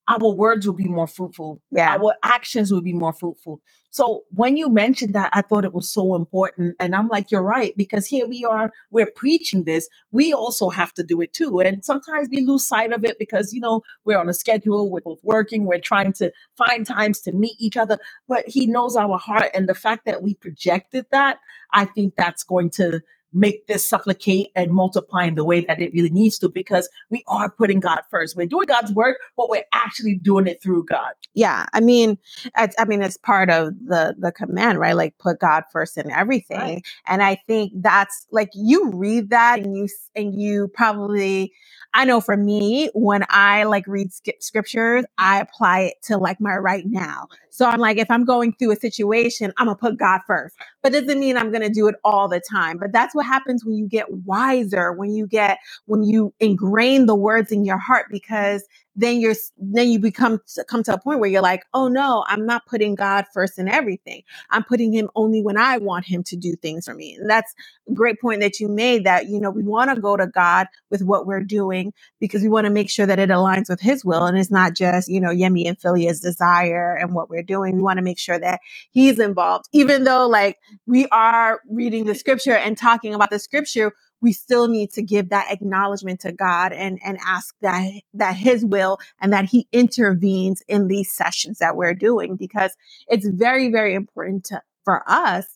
our 0.08 0.34
words 0.34 0.66
will 0.66 0.74
be 0.74 0.88
more 0.88 1.06
fruitful. 1.06 1.62
Yeah. 1.70 1.96
Our 1.96 2.14
actions 2.22 2.72
will 2.72 2.82
be 2.82 2.92
more 2.92 3.12
fruitful. 3.12 3.60
So 3.90 4.24
when 4.30 4.56
you 4.56 4.68
mentioned 4.68 5.14
that, 5.14 5.30
I 5.32 5.40
thought 5.40 5.64
it 5.64 5.72
was 5.72 5.88
so 5.88 6.16
important. 6.16 6.74
And 6.80 6.96
I'm 6.96 7.06
like, 7.06 7.30
you're 7.30 7.42
right, 7.42 7.72
because 7.76 8.06
here 8.06 8.26
we 8.26 8.44
are, 8.44 8.72
we're 8.90 9.10
preaching 9.14 9.64
this. 9.64 9.88
We 10.10 10.32
also 10.32 10.68
have 10.68 10.92
to 10.94 11.04
do 11.04 11.20
it 11.20 11.32
too. 11.32 11.60
And 11.60 11.84
sometimes 11.84 12.28
we 12.28 12.40
lose 12.40 12.66
sight 12.66 12.92
of 12.92 13.04
it 13.04 13.20
because, 13.20 13.52
you 13.52 13.60
know, 13.60 13.82
we're 14.04 14.18
on 14.18 14.28
a 14.28 14.34
schedule, 14.34 14.90
we're 14.90 15.00
both 15.00 15.20
working, 15.22 15.64
we're 15.64 15.78
trying 15.78 16.12
to 16.14 16.32
find 16.58 16.84
times 16.84 17.20
to 17.20 17.32
meet 17.32 17.54
each 17.60 17.76
other. 17.76 17.98
But 18.26 18.48
he 18.48 18.66
knows 18.66 18.96
our 18.96 19.16
heart. 19.16 19.50
And 19.54 19.68
the 19.68 19.74
fact 19.74 20.06
that 20.06 20.22
we 20.22 20.34
projected 20.34 21.06
that, 21.12 21.38
I 21.72 21.84
think 21.84 22.14
that's 22.16 22.42
going 22.42 22.70
to 22.70 23.00
make 23.34 23.66
this 23.66 23.88
supplicate 23.88 24.48
and 24.54 24.70
multiply 24.70 25.24
in 25.24 25.34
the 25.34 25.44
way 25.44 25.60
that 25.62 25.80
it 25.80 25.92
really 25.92 26.10
needs 26.10 26.38
to 26.38 26.48
because 26.48 26.88
we 27.10 27.24
are 27.28 27.50
putting 27.50 27.80
God 27.80 28.00
first. 28.10 28.36
We're 28.36 28.46
doing 28.46 28.66
God's 28.66 28.92
work, 28.92 29.18
but 29.36 29.50
we're 29.50 29.64
actually 29.72 30.16
doing 30.16 30.46
it 30.46 30.62
through 30.62 30.84
God. 30.84 31.12
Yeah, 31.34 31.66
I 31.72 31.80
mean, 31.80 32.18
I, 32.56 32.68
I 32.78 32.84
mean, 32.84 33.02
it's 33.02 33.16
part 33.16 33.50
of 33.50 33.74
the 33.86 34.14
the 34.18 34.32
command, 34.32 34.78
right? 34.78 34.96
Like 34.96 35.18
put 35.18 35.40
God 35.40 35.64
first 35.72 35.98
in 35.98 36.10
everything, 36.10 36.58
right. 36.58 36.86
and 37.06 37.22
I 37.22 37.36
think 37.46 37.72
that's 37.76 38.26
like 38.30 38.50
you 38.54 38.90
read 38.90 39.30
that 39.30 39.60
and 39.60 39.76
you 39.76 39.88
and 40.14 40.34
you 40.34 40.68
probably 40.68 41.52
I 41.94 42.04
know 42.04 42.20
for 42.20 42.36
me, 42.36 42.90
when 42.92 43.24
I 43.30 43.64
like 43.64 43.86
read 43.86 44.10
scriptures, 44.40 45.04
I 45.16 45.40
apply 45.40 45.80
it 45.80 46.02
to 46.04 46.18
like 46.18 46.40
my 46.40 46.56
right 46.56 46.84
now. 46.86 47.28
So 47.50 47.66
I'm 47.66 47.78
like, 47.78 47.98
if 47.98 48.10
I'm 48.10 48.24
going 48.24 48.52
through 48.54 48.72
a 48.72 48.76
situation, 48.76 49.52
I'm 49.56 49.66
gonna 49.66 49.76
put 49.76 49.96
God 49.96 50.20
first. 50.26 50.56
But 50.82 50.92
doesn't 50.92 51.20
mean 51.20 51.36
I'm 51.36 51.52
gonna 51.52 51.70
do 51.70 51.86
it 51.86 51.94
all 52.04 52.26
the 52.28 52.40
time. 52.50 52.78
But 52.78 52.92
that's 52.92 53.14
what 53.14 53.23
what 53.24 53.32
happens 53.32 53.64
when 53.64 53.76
you 53.76 53.88
get 53.88 54.12
wiser, 54.26 54.92
when 54.92 55.14
you 55.14 55.26
get, 55.26 55.58
when 55.86 56.04
you 56.04 56.34
ingrain 56.40 57.06
the 57.06 57.16
words 57.16 57.52
in 57.52 57.64
your 57.64 57.78
heart, 57.78 58.06
because 58.10 58.64
then 58.96 59.20
you're, 59.20 59.34
then 59.58 59.88
you 59.90 59.98
become, 60.00 60.40
come 60.68 60.82
to 60.84 60.94
a 60.94 61.00
point 61.00 61.20
where 61.20 61.30
you're 61.30 61.42
like, 61.42 61.64
oh 61.74 61.88
no, 61.88 62.24
I'm 62.28 62.46
not 62.46 62.66
putting 62.66 62.94
God 62.94 63.26
first 63.34 63.58
in 63.58 63.68
everything. 63.68 64.22
I'm 64.50 64.64
putting 64.64 64.92
him 64.92 65.10
only 65.16 65.42
when 65.42 65.56
I 65.58 65.78
want 65.78 66.06
him 66.06 66.22
to 66.24 66.36
do 66.36 66.56
things 66.56 66.86
for 66.86 66.94
me. 66.94 67.16
And 67.20 67.30
that's 67.30 67.54
a 67.88 67.94
great 67.94 68.20
point 68.20 68.40
that 68.40 68.60
you 68.60 68.68
made 68.68 69.04
that, 69.04 69.28
you 69.28 69.40
know, 69.40 69.50
we 69.50 69.62
want 69.62 69.94
to 69.94 70.00
go 70.00 70.16
to 70.16 70.26
God 70.26 70.68
with 70.90 71.02
what 71.02 71.26
we're 71.26 71.42
doing 71.44 71.92
because 72.20 72.42
we 72.42 72.48
want 72.48 72.66
to 72.66 72.70
make 72.72 72.90
sure 72.90 73.06
that 73.06 73.18
it 73.18 73.30
aligns 73.30 73.68
with 73.68 73.80
his 73.80 74.04
will. 74.04 74.26
And 74.26 74.38
it's 74.38 74.50
not 74.50 74.74
just, 74.74 75.08
you 75.08 75.20
know, 75.20 75.30
Yemi 75.30 75.66
and 75.68 75.80
Philia's 75.80 76.20
desire 76.20 76.94
and 76.96 77.14
what 77.14 77.30
we're 77.30 77.42
doing. 77.42 77.76
We 77.76 77.82
want 77.82 77.98
to 77.98 78.04
make 78.04 78.18
sure 78.18 78.38
that 78.38 78.60
he's 78.92 79.18
involved, 79.18 79.66
even 79.72 80.04
though 80.04 80.28
like 80.28 80.58
we 80.86 81.06
are 81.08 81.60
reading 81.70 82.04
the 82.06 82.14
scripture 82.14 82.56
and 82.56 82.78
talking 82.78 83.14
about 83.14 83.30
the 83.30 83.38
scripture 83.38 83.92
we 84.20 84.32
still 84.32 84.68
need 84.68 84.90
to 84.92 85.02
give 85.02 85.28
that 85.28 85.50
acknowledgement 85.50 86.20
to 86.20 86.32
God 86.32 86.72
and, 86.72 86.98
and 87.04 87.18
ask 87.24 87.54
that, 87.60 87.90
that 88.14 88.36
his 88.36 88.64
will 88.64 88.98
and 89.20 89.32
that 89.32 89.46
he 89.46 89.68
intervenes 89.72 90.62
in 90.68 90.88
these 90.88 91.12
sessions 91.12 91.58
that 91.58 91.76
we're 91.76 91.94
doing 91.94 92.36
because 92.36 92.74
it's 93.08 93.28
very, 93.28 93.70
very 93.70 93.94
important 93.94 94.44
to, 94.44 94.62
for 94.84 95.02
us 95.06 95.46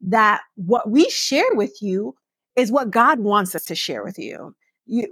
that 0.00 0.42
what 0.56 0.90
we 0.90 1.08
share 1.10 1.54
with 1.54 1.80
you 1.80 2.14
is 2.56 2.72
what 2.72 2.90
God 2.90 3.20
wants 3.20 3.54
us 3.54 3.64
to 3.66 3.74
share 3.74 4.02
with 4.02 4.18
you 4.18 4.54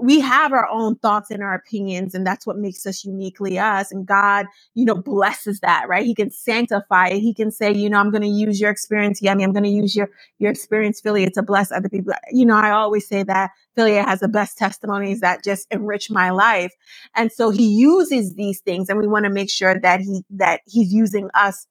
we 0.01 0.21
have 0.21 0.53
our 0.53 0.69
own 0.71 0.97
thoughts 0.97 1.31
and 1.31 1.43
our 1.43 1.55
opinions 1.55 2.15
and 2.15 2.27
that's 2.27 2.47
what 2.47 2.59
makes 2.59 2.87
us 2.87 3.05
uniquely 3.05 3.59
us 3.59 3.93
and 3.93 4.07
god 4.07 4.47
you 4.75 4.85
know 4.85 4.95
blesses 4.97 5.61
that 5.61 5.87
right? 5.89 6.07
He 6.07 6.15
can 6.15 6.31
sanctify 6.31 7.09
it. 7.09 7.21
He 7.21 7.35
can 7.35 7.51
say 7.51 7.73
you 7.73 7.91
know 7.91 7.99
i'm 7.99 8.11
going 8.11 8.23
to 8.23 8.29
use 8.29 8.61
your 8.61 8.71
experience 8.71 9.21
yemi. 9.21 9.45
I'm 9.45 9.53
going 9.53 9.65
to 9.65 9.71
use 9.71 9.97
your 9.97 10.11
your 10.39 10.51
experience 10.51 11.01
Philia 11.01 11.33
to 11.33 11.43
bless 11.43 11.73
other 11.73 11.89
people. 11.89 12.15
You 12.33 12.47
know 12.47 12.57
i 12.57 12.71
always 12.71 13.07
say 13.09 13.23
that 13.25 13.51
Philia 13.77 14.05
has 14.05 14.21
the 14.21 14.29
best 14.29 14.59
testimonies 14.59 15.21
that 15.21 15.45
just 15.45 15.67
enrich 15.73 16.11
my 16.11 16.31
life 16.31 16.73
and 17.15 17.33
so 17.33 17.51
he 17.51 17.67
uses 17.67 18.35
these 18.35 18.61
things 18.61 18.89
and 18.89 18.99
we 19.01 19.07
want 19.09 19.25
to 19.25 19.31
make 19.31 19.51
sure 19.51 19.79
that 19.81 20.01
he 20.01 20.25
that 20.31 20.63
he's 20.67 20.93
using 20.93 21.31
us 21.35 21.67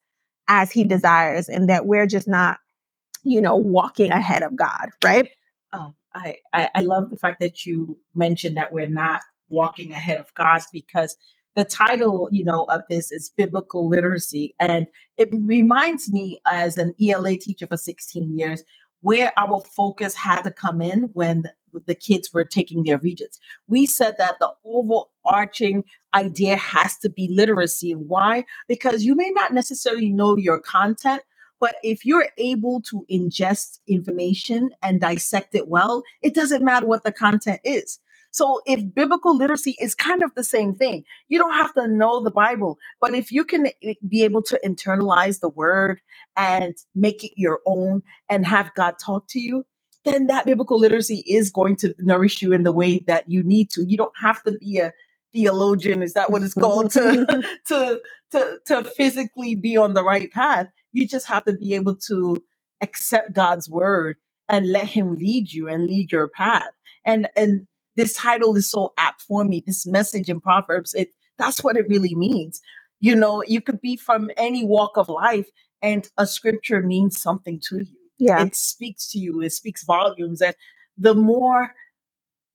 as 0.48 0.72
he 0.72 0.84
desires 0.84 1.48
and 1.48 1.68
that 1.68 1.86
we're 1.86 2.06
just 2.06 2.28
not 2.28 2.58
you 3.24 3.40
know 3.40 3.56
walking 3.56 4.12
ahead 4.12 4.42
of 4.42 4.56
god 4.56 4.90
right? 5.04 5.30
Um, 5.72 5.94
I, 6.16 6.36
I, 6.54 6.70
I 6.76 6.82
love 6.82 7.10
the 7.10 7.18
fact 7.18 7.40
that 7.40 7.66
you 7.66 7.98
mentioned 8.14 8.58
that 8.58 8.72
we're 8.72 8.88
not 8.88 9.22
walking 9.50 9.92
ahead 9.92 10.18
of 10.20 10.34
God 10.34 10.62
because 10.72 11.16
the 11.56 11.64
title, 11.64 12.28
you 12.32 12.44
know, 12.44 12.64
of 12.64 12.82
this 12.90 13.12
is 13.12 13.30
biblical 13.36 13.88
literacy. 13.88 14.54
And 14.60 14.88
it 15.18 15.30
reminds 15.32 16.12
me 16.12 16.40
as 16.46 16.78
an 16.78 16.94
ELA 17.02 17.38
teacher 17.38 17.66
for 17.68 17.78
16 17.78 18.38
years, 18.38 18.64
where 19.02 19.32
our 19.38 19.60
focus 19.60 20.14
had 20.16 20.42
to 20.42 20.52
come 20.52 20.82
in 20.82 21.10
when 21.14 21.44
the 21.86 21.96
kids 21.96 22.32
were 22.34 22.44
taking 22.44 22.84
their 22.84 22.98
regents. 22.98 23.38
We 23.68 23.86
said 23.86 24.16
that 24.18 24.36
the 24.40 24.52
overarching 24.64 25.84
idea 26.14 26.56
has 26.56 26.98
to 27.00 27.10
be 27.10 27.28
literacy. 27.30 27.94
Why? 27.94 28.44
Because 28.68 29.04
you 29.04 29.16
may 29.16 29.30
not 29.30 29.54
necessarily 29.54 30.10
know 30.10 30.36
your 30.38 30.60
content, 30.60 31.22
but 31.60 31.76
if 31.82 32.04
you're 32.04 32.28
able 32.38 32.82
to 32.90 33.06
ingest 33.10 33.80
information 33.88 34.70
and 34.82 35.00
dissect 35.00 35.54
it 35.54 35.68
well, 35.68 36.02
it 36.22 36.34
doesn't 36.34 36.64
matter 36.64 36.86
what 36.86 37.04
the 37.04 37.12
content 37.12 37.60
is. 37.64 37.98
So 38.32 38.60
if 38.66 38.94
biblical 38.94 39.36
literacy 39.36 39.76
is 39.80 39.94
kind 39.94 40.22
of 40.22 40.34
the 40.36 40.44
same 40.44 40.74
thing, 40.74 41.04
you 41.28 41.38
don't 41.38 41.54
have 41.54 41.74
to 41.74 41.88
know 41.88 42.22
the 42.22 42.30
Bible, 42.30 42.78
but 43.00 43.14
if 43.14 43.32
you 43.32 43.44
can 43.44 43.68
eh, 43.82 43.94
be 44.08 44.24
able 44.24 44.42
to 44.44 44.60
internalize 44.64 45.40
the 45.40 45.48
word 45.50 46.00
and 46.36 46.74
make 46.94 47.24
it 47.24 47.32
your 47.36 47.60
own 47.66 48.02
and 48.30 48.46
have 48.46 48.74
God 48.76 48.96
talk 49.04 49.28
to 49.30 49.40
you, 49.40 49.64
then 50.04 50.28
that 50.28 50.46
biblical 50.46 50.78
literacy 50.78 51.24
is 51.28 51.50
going 51.50 51.76
to 51.78 51.94
nourish 52.00 52.42
you 52.42 52.52
in 52.52 52.64
the 52.64 52.72
way 52.72 53.00
that 53.08 53.30
you 53.30 53.42
need 53.42 53.70
to. 53.72 53.84
You 53.86 53.96
don't 53.98 54.16
have 54.20 54.42
to 54.44 54.52
be 54.58 54.78
a 54.78 54.92
theologian, 55.34 56.02
is 56.02 56.14
that 56.14 56.30
what 56.30 56.42
it's 56.44 56.54
called 56.54 56.90
to 56.92 57.26
to 57.68 58.00
to 58.32 58.58
to 58.66 58.84
physically 58.84 59.56
be 59.56 59.76
on 59.78 59.94
the 59.94 60.04
right 60.04 60.32
path. 60.32 60.68
You 60.96 61.08
just 61.08 61.26
have 61.26 61.44
to 61.44 61.54
be 61.54 61.74
able 61.74 61.96
to 62.08 62.42
accept 62.82 63.34
God's 63.34 63.68
word 63.70 64.16
and 64.48 64.72
let 64.72 64.86
him 64.86 65.16
lead 65.16 65.52
you 65.52 65.68
and 65.68 65.86
lead 65.86 66.12
your 66.12 66.28
path. 66.28 66.70
And 67.04 67.28
and 67.36 67.66
this 67.96 68.14
title 68.14 68.56
is 68.56 68.70
so 68.70 68.94
apt 68.98 69.22
for 69.22 69.44
me. 69.44 69.62
This 69.66 69.86
message 69.86 70.30
in 70.30 70.40
Proverbs, 70.40 70.94
it 70.94 71.10
that's 71.38 71.64
what 71.64 71.76
it 71.76 71.88
really 71.88 72.14
means. 72.14 72.60
You 73.00 73.16
know, 73.16 73.44
you 73.46 73.60
could 73.60 73.80
be 73.82 73.96
from 73.96 74.30
any 74.38 74.64
walk 74.64 74.96
of 74.96 75.08
life 75.08 75.48
and 75.82 76.08
a 76.18 76.26
scripture 76.26 76.82
means 76.82 77.20
something 77.20 77.60
to 77.68 77.78
you. 77.80 77.96
Yeah. 78.18 78.42
It 78.42 78.56
speaks 78.56 79.10
to 79.12 79.18
you, 79.18 79.42
it 79.42 79.52
speaks 79.52 79.84
volumes. 79.84 80.42
And 80.42 80.56
the 80.98 81.14
more 81.14 81.74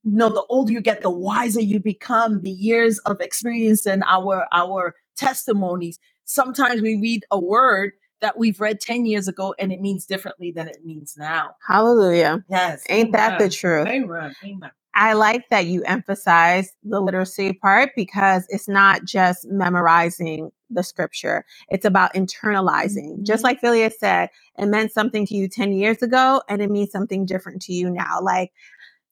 you 0.03 0.13
know, 0.13 0.29
the 0.29 0.43
older 0.49 0.71
you 0.73 0.81
get, 0.81 1.03
the 1.03 1.11
wiser 1.11 1.61
you 1.61 1.79
become, 1.79 2.41
the 2.41 2.51
years 2.51 2.99
of 2.99 3.21
experience 3.21 3.85
and 3.85 4.03
our 4.07 4.47
our 4.51 4.95
testimonies. 5.17 5.99
Sometimes 6.25 6.81
we 6.81 6.97
read 6.97 7.25
a 7.31 7.39
word 7.39 7.93
that 8.21 8.37
we've 8.37 8.61
read 8.61 8.79
10 8.81 9.05
years 9.05 9.27
ago 9.27 9.55
and 9.59 9.71
it 9.71 9.81
means 9.81 10.05
differently 10.05 10.51
than 10.51 10.67
it 10.67 10.85
means 10.85 11.15
now. 11.17 11.55
Hallelujah. 11.67 12.45
Yes. 12.49 12.83
Ain't 12.89 13.13
that 13.13 13.39
the 13.39 13.49
truth? 13.49 13.87
Amen. 13.87 14.35
Amen. 14.45 14.71
I 14.95 15.13
like 15.13 15.47
that 15.49 15.67
you 15.67 15.83
emphasize 15.83 16.73
the 16.83 16.99
literacy 17.01 17.53
part 17.53 17.91
because 17.95 18.45
it's 18.49 18.67
not 18.67 19.05
just 19.05 19.47
memorizing 19.47 20.51
the 20.69 20.83
scripture. 20.83 21.45
It's 21.69 21.85
about 21.85 22.13
internalizing. 22.13 23.23
Just 23.23 23.41
Mhm. 23.41 23.45
like 23.45 23.61
Philia 23.61 23.91
said, 23.93 24.29
it 24.57 24.65
meant 24.67 24.91
something 24.91 25.25
to 25.27 25.35
you 25.35 25.47
10 25.47 25.73
years 25.73 26.01
ago 26.01 26.41
and 26.49 26.61
it 26.61 26.69
means 26.71 26.91
something 26.91 27.25
different 27.25 27.61
to 27.63 27.73
you 27.73 27.89
now. 27.89 28.19
Like 28.21 28.51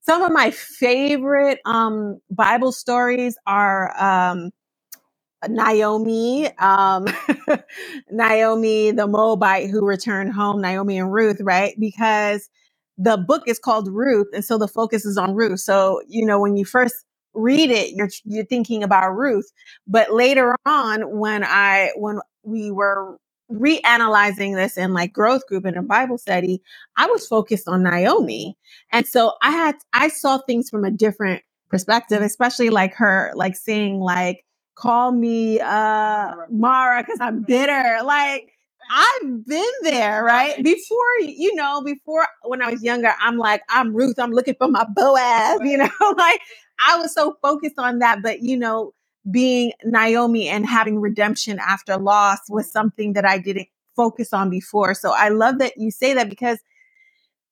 some 0.01 0.23
of 0.23 0.31
my 0.31 0.51
favorite 0.51 1.59
um 1.65 2.19
Bible 2.31 2.71
stories 2.71 3.37
are 3.47 3.93
um 4.01 4.51
Naomi, 5.47 6.47
um, 6.57 7.07
Naomi, 8.11 8.91
the 8.91 9.07
Moabite 9.07 9.69
who 9.69 9.85
returned 9.85 10.33
home, 10.33 10.61
Naomi 10.61 10.97
and 10.99 11.11
Ruth, 11.13 11.37
right? 11.41 11.75
Because 11.79 12.49
the 12.97 13.17
book 13.17 13.43
is 13.47 13.59
called 13.59 13.87
Ruth, 13.89 14.27
and 14.33 14.43
so 14.43 14.57
the 14.57 14.67
focus 14.67 15.05
is 15.05 15.17
on 15.17 15.35
Ruth. 15.35 15.61
So, 15.61 16.01
you 16.07 16.25
know, 16.25 16.39
when 16.39 16.57
you 16.57 16.65
first 16.65 16.95
read 17.33 17.71
it, 17.71 17.93
you're 17.95 18.09
you're 18.25 18.45
thinking 18.45 18.83
about 18.83 19.11
Ruth. 19.15 19.49
But 19.87 20.13
later 20.13 20.55
on, 20.65 21.17
when 21.19 21.43
I 21.45 21.91
when 21.95 22.19
we 22.43 22.71
were 22.71 23.17
reanalyzing 23.51 24.55
this 24.55 24.77
in 24.77 24.93
like 24.93 25.13
growth 25.13 25.45
group 25.47 25.65
and 25.65 25.77
a 25.77 25.81
Bible 25.81 26.17
study, 26.17 26.61
I 26.97 27.07
was 27.07 27.27
focused 27.27 27.67
on 27.67 27.83
Naomi. 27.83 28.57
And 28.91 29.07
so 29.07 29.33
I 29.41 29.51
had 29.51 29.75
I 29.93 30.09
saw 30.09 30.39
things 30.39 30.69
from 30.69 30.83
a 30.85 30.91
different 30.91 31.43
perspective, 31.69 32.21
especially 32.21 32.69
like 32.69 32.93
her 32.95 33.31
like 33.35 33.55
seeing 33.55 33.99
like 33.99 34.43
call 34.79 35.13
me 35.13 35.61
uh 35.61 36.35
Mara 36.51 37.03
because 37.03 37.19
I'm 37.21 37.43
bitter. 37.43 37.99
Like 38.05 38.53
I've 38.91 39.47
been 39.47 39.71
there, 39.83 40.23
right? 40.23 40.63
Before, 40.63 41.19
you 41.21 41.55
know, 41.55 41.83
before 41.83 42.27
when 42.43 42.61
I 42.63 42.71
was 42.71 42.83
younger, 42.83 43.13
I'm 43.21 43.37
like, 43.37 43.63
I'm 43.69 43.95
Ruth, 43.95 44.19
I'm 44.19 44.31
looking 44.31 44.55
for 44.59 44.69
my 44.69 44.85
Boaz, 44.95 45.61
you 45.63 45.77
know, 45.77 45.89
like 46.17 46.41
I 46.87 46.97
was 46.97 47.13
so 47.13 47.37
focused 47.43 47.79
on 47.79 47.99
that. 47.99 48.23
But, 48.23 48.41
you 48.43 48.57
know, 48.57 48.93
being 49.31 49.73
Naomi 49.85 50.49
and 50.49 50.67
having 50.67 50.99
redemption 51.01 51.59
after 51.59 51.97
loss 51.97 52.39
was 52.49 52.71
something 52.71 53.13
that 53.13 53.25
I 53.25 53.39
didn't 53.39 53.69
focus 53.95 54.33
on 54.33 54.49
before. 54.51 54.95
So 54.95 55.13
I 55.13 55.29
love 55.29 55.59
that 55.59 55.73
you 55.77 55.91
say 55.91 56.13
that 56.15 56.29
because 56.29 56.59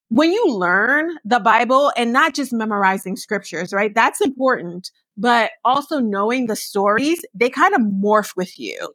when 0.10 0.32
you 0.32 0.48
learn 0.54 1.18
the 1.26 1.40
Bible 1.40 1.92
and 1.98 2.14
not 2.14 2.36
just 2.36 2.54
memorizing 2.54 3.16
scriptures, 3.18 3.74
right? 3.74 3.94
That's 3.94 4.22
important, 4.22 4.92
but 5.18 5.52
also 5.66 6.00
knowing 6.00 6.48
the 6.48 6.56
stories, 6.56 7.22
they 7.34 7.50
kind 7.50 7.74
of 7.74 7.82
morph 7.82 8.36
with 8.38 8.60
you. 8.60 8.94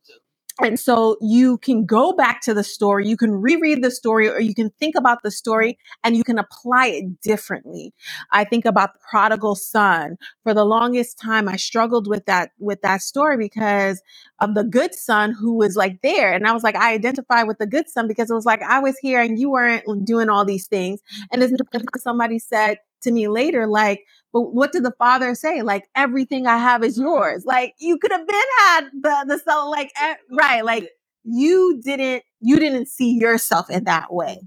And 0.60 0.78
so 0.78 1.16
you 1.22 1.56
can 1.58 1.86
go 1.86 2.12
back 2.12 2.42
to 2.42 2.52
the 2.52 2.62
story, 2.62 3.08
you 3.08 3.16
can 3.16 3.32
reread 3.32 3.82
the 3.82 3.90
story, 3.90 4.28
or 4.28 4.38
you 4.38 4.54
can 4.54 4.70
think 4.78 4.94
about 4.94 5.22
the 5.22 5.30
story 5.30 5.78
and 6.04 6.14
you 6.14 6.22
can 6.22 6.38
apply 6.38 6.88
it 6.88 7.20
differently. 7.22 7.94
I 8.32 8.44
think 8.44 8.66
about 8.66 8.92
the 8.92 9.00
prodigal 9.10 9.54
son. 9.54 10.18
For 10.42 10.52
the 10.52 10.66
longest 10.66 11.18
time, 11.18 11.48
I 11.48 11.56
struggled 11.56 12.06
with 12.06 12.26
that, 12.26 12.50
with 12.58 12.82
that 12.82 13.00
story 13.00 13.38
because 13.38 14.02
of 14.40 14.54
the 14.54 14.62
good 14.62 14.94
son 14.94 15.32
who 15.32 15.54
was 15.54 15.74
like 15.74 16.02
there. 16.02 16.32
And 16.32 16.46
I 16.46 16.52
was 16.52 16.62
like, 16.62 16.76
I 16.76 16.92
identify 16.92 17.42
with 17.44 17.58
the 17.58 17.66
good 17.66 17.88
son 17.88 18.06
because 18.06 18.30
it 18.30 18.34
was 18.34 18.46
like, 18.46 18.62
I 18.62 18.78
was 18.78 18.98
here 18.98 19.22
and 19.22 19.38
you 19.38 19.50
weren't 19.50 20.04
doing 20.04 20.28
all 20.28 20.44
these 20.44 20.66
things. 20.66 21.00
And 21.32 21.40
then 21.40 21.56
somebody 21.96 22.38
said 22.38 22.76
to 23.02 23.10
me 23.10 23.26
later, 23.26 23.66
like, 23.66 24.04
but 24.32 24.54
what 24.54 24.72
did 24.72 24.84
the 24.84 24.94
father 24.98 25.34
say? 25.34 25.62
Like 25.62 25.88
everything 25.96 26.46
I 26.46 26.58
have 26.58 26.84
is 26.84 26.98
yours. 26.98 27.44
Like 27.46 27.74
you 27.80 27.98
could 27.98 28.12
have 28.12 28.26
been 28.26 28.42
had 28.58 28.86
the 29.02 29.24
the 29.28 29.38
soul, 29.40 29.70
like 29.70 29.92
eh, 30.00 30.16
right, 30.32 30.64
like 30.64 30.90
you 31.24 31.80
didn't 31.84 32.24
you 32.40 32.58
didn't 32.60 32.88
see 32.88 33.18
yourself 33.18 33.70
in 33.70 33.84
that 33.84 34.12
way, 34.14 34.40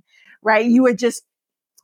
right? 0.44 0.66
You 0.66 0.84
were 0.84 0.94
just 0.96 1.24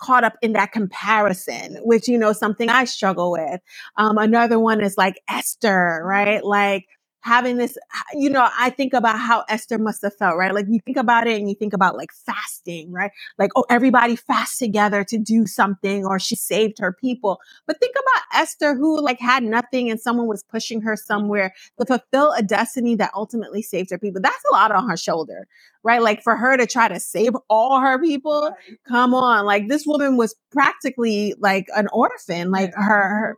caught 0.01 0.23
up 0.23 0.35
in 0.41 0.53
that 0.53 0.71
comparison, 0.71 1.77
which 1.83 2.07
you 2.07 2.17
know 2.17 2.33
something 2.33 2.69
I 2.69 2.85
struggle 2.85 3.31
with. 3.31 3.61
Um, 3.97 4.17
another 4.17 4.59
one 4.59 4.81
is 4.81 4.97
like 4.97 5.21
Esther, 5.29 6.01
right? 6.05 6.43
Like 6.45 6.85
having 7.21 7.57
this, 7.57 7.77
you 8.13 8.29
know, 8.29 8.47
I 8.57 8.69
think 8.71 8.93
about 8.93 9.19
how 9.19 9.43
Esther 9.49 9.77
must 9.77 10.01
have 10.03 10.15
felt, 10.17 10.37
right? 10.37 10.53
Like 10.53 10.65
you 10.69 10.79
think 10.85 10.97
about 10.97 11.27
it 11.27 11.39
and 11.39 11.49
you 11.49 11.55
think 11.55 11.73
about 11.73 11.97
like 11.97 12.11
fasting, 12.11 12.91
right? 12.91 13.11
Like, 13.37 13.51
oh, 13.55 13.65
everybody 13.69 14.15
fast 14.15 14.59
together 14.59 15.03
to 15.05 15.17
do 15.17 15.45
something 15.47 16.05
or 16.05 16.19
she 16.19 16.35
saved 16.35 16.79
her 16.79 16.93
people. 16.93 17.39
But 17.67 17.79
think 17.79 17.95
about 17.95 18.41
Esther 18.41 18.75
who 18.75 19.01
like 19.01 19.19
had 19.19 19.43
nothing 19.43 19.89
and 19.89 19.99
someone 19.99 20.27
was 20.27 20.43
pushing 20.43 20.81
her 20.81 20.95
somewhere 20.95 21.53
to 21.79 21.85
fulfill 21.85 22.33
a 22.33 22.43
destiny 22.43 22.95
that 22.95 23.11
ultimately 23.15 23.61
saved 23.61 23.91
her 23.91 23.99
people. 23.99 24.21
That's 24.21 24.43
a 24.51 24.53
lot 24.53 24.71
on 24.71 24.89
her 24.89 24.97
shoulder, 24.97 25.47
right? 25.83 26.01
Like 26.01 26.23
for 26.23 26.35
her 26.35 26.57
to 26.57 26.67
try 26.67 26.87
to 26.87 26.99
save 26.99 27.33
all 27.49 27.79
her 27.79 27.99
people, 27.99 28.51
come 28.87 29.13
on. 29.13 29.45
Like 29.45 29.67
this 29.67 29.85
woman 29.85 30.17
was 30.17 30.35
practically 30.51 31.35
like 31.39 31.67
an 31.75 31.87
orphan, 31.93 32.51
like 32.51 32.73
her, 32.75 32.83
her 32.83 33.37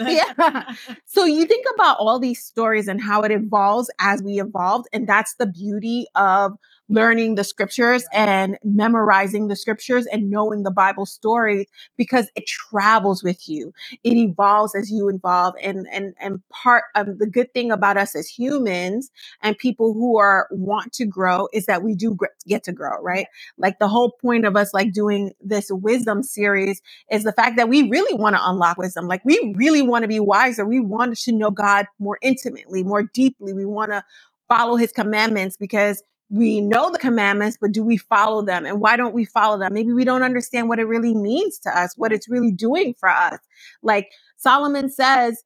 yeah. 0.00 0.74
So 1.06 1.24
you 1.24 1.44
think 1.46 1.66
about 1.74 1.98
all 1.98 2.18
these 2.18 2.42
stories 2.42 2.88
and 2.88 3.00
how 3.00 3.22
it 3.22 3.30
evolves 3.30 3.90
as 4.00 4.22
we 4.22 4.40
evolved. 4.40 4.88
And 4.92 5.06
that's 5.06 5.34
the 5.34 5.46
beauty 5.46 6.06
of 6.14 6.52
learning 6.92 7.36
the 7.36 7.44
scriptures 7.44 8.04
and 8.14 8.58
memorizing 8.64 9.48
the 9.48 9.56
scriptures 9.56 10.06
and 10.06 10.30
knowing 10.30 10.64
the 10.64 10.72
Bible 10.72 11.06
stories 11.06 11.66
because 11.98 12.28
it 12.36 12.46
travels 12.46 13.24
with 13.24 13.48
you. 13.48 13.72
It 14.04 14.14
evolves 14.16 14.74
as 14.76 14.90
you 14.92 15.08
evolve. 15.10 15.56
And, 15.62 15.88
and, 15.92 16.14
and 16.20 16.42
part 16.50 16.84
of 16.96 17.18
the 17.18 17.26
good 17.28 17.54
thing 17.54 17.72
about 17.72 17.98
us 17.98 18.16
as 18.16 18.28
humans 18.28 19.10
and 19.42 19.58
people 19.58 19.94
who 19.94 20.18
are 20.18 20.48
want 20.52 20.92
to 20.94 21.06
grow 21.06 21.48
is 21.54 21.66
that 21.66 21.82
we 21.84 21.94
do 21.96 22.16
get 22.48 22.64
to 22.64 22.72
grow, 22.72 23.00
right? 23.02 23.26
Like 23.58 23.78
the 23.80 23.88
whole 23.88 24.12
point 24.22 24.46
of 24.46 24.56
us 24.56 24.74
like 24.74 24.92
doing 24.92 25.32
this 25.40 25.68
wisdom 25.70 26.22
series 26.24 26.82
is 27.10 27.24
the 27.24 27.32
fact 27.32 27.56
that 27.56 27.70
we 27.70 27.88
really 27.90 28.14
want 28.14 28.36
to 28.36 28.42
unlock 28.48 28.78
wisdom. 28.78 29.08
Like 29.08 29.24
we 29.24 29.54
really 29.56 29.82
want 29.82 30.04
to 30.04 30.08
be 30.08 30.20
wiser. 30.20 30.66
We 30.66 30.80
want 30.80 31.16
to 31.16 31.32
know 31.32 31.52
God 31.52 31.86
more 32.00 32.18
intimately, 32.22 32.84
more 32.84 33.04
deeply. 33.04 33.54
We 33.54 33.66
want 33.66 33.92
to 33.92 34.04
follow 34.48 34.76
his 34.76 34.92
commandments 34.92 35.56
because 35.58 36.02
we 36.32 36.62
know 36.62 36.90
the 36.90 36.98
commandments, 36.98 37.58
but 37.60 37.72
do 37.72 37.84
we 37.84 37.98
follow 37.98 38.40
them? 38.40 38.64
And 38.64 38.80
why 38.80 38.96
don't 38.96 39.12
we 39.12 39.26
follow 39.26 39.58
them? 39.58 39.74
Maybe 39.74 39.92
we 39.92 40.04
don't 40.04 40.22
understand 40.22 40.70
what 40.70 40.78
it 40.78 40.84
really 40.86 41.14
means 41.14 41.58
to 41.60 41.78
us, 41.78 41.92
what 41.98 42.10
it's 42.10 42.28
really 42.28 42.50
doing 42.50 42.94
for 42.98 43.10
us. 43.10 43.38
Like 43.82 44.08
Solomon 44.38 44.88
says, 44.88 45.44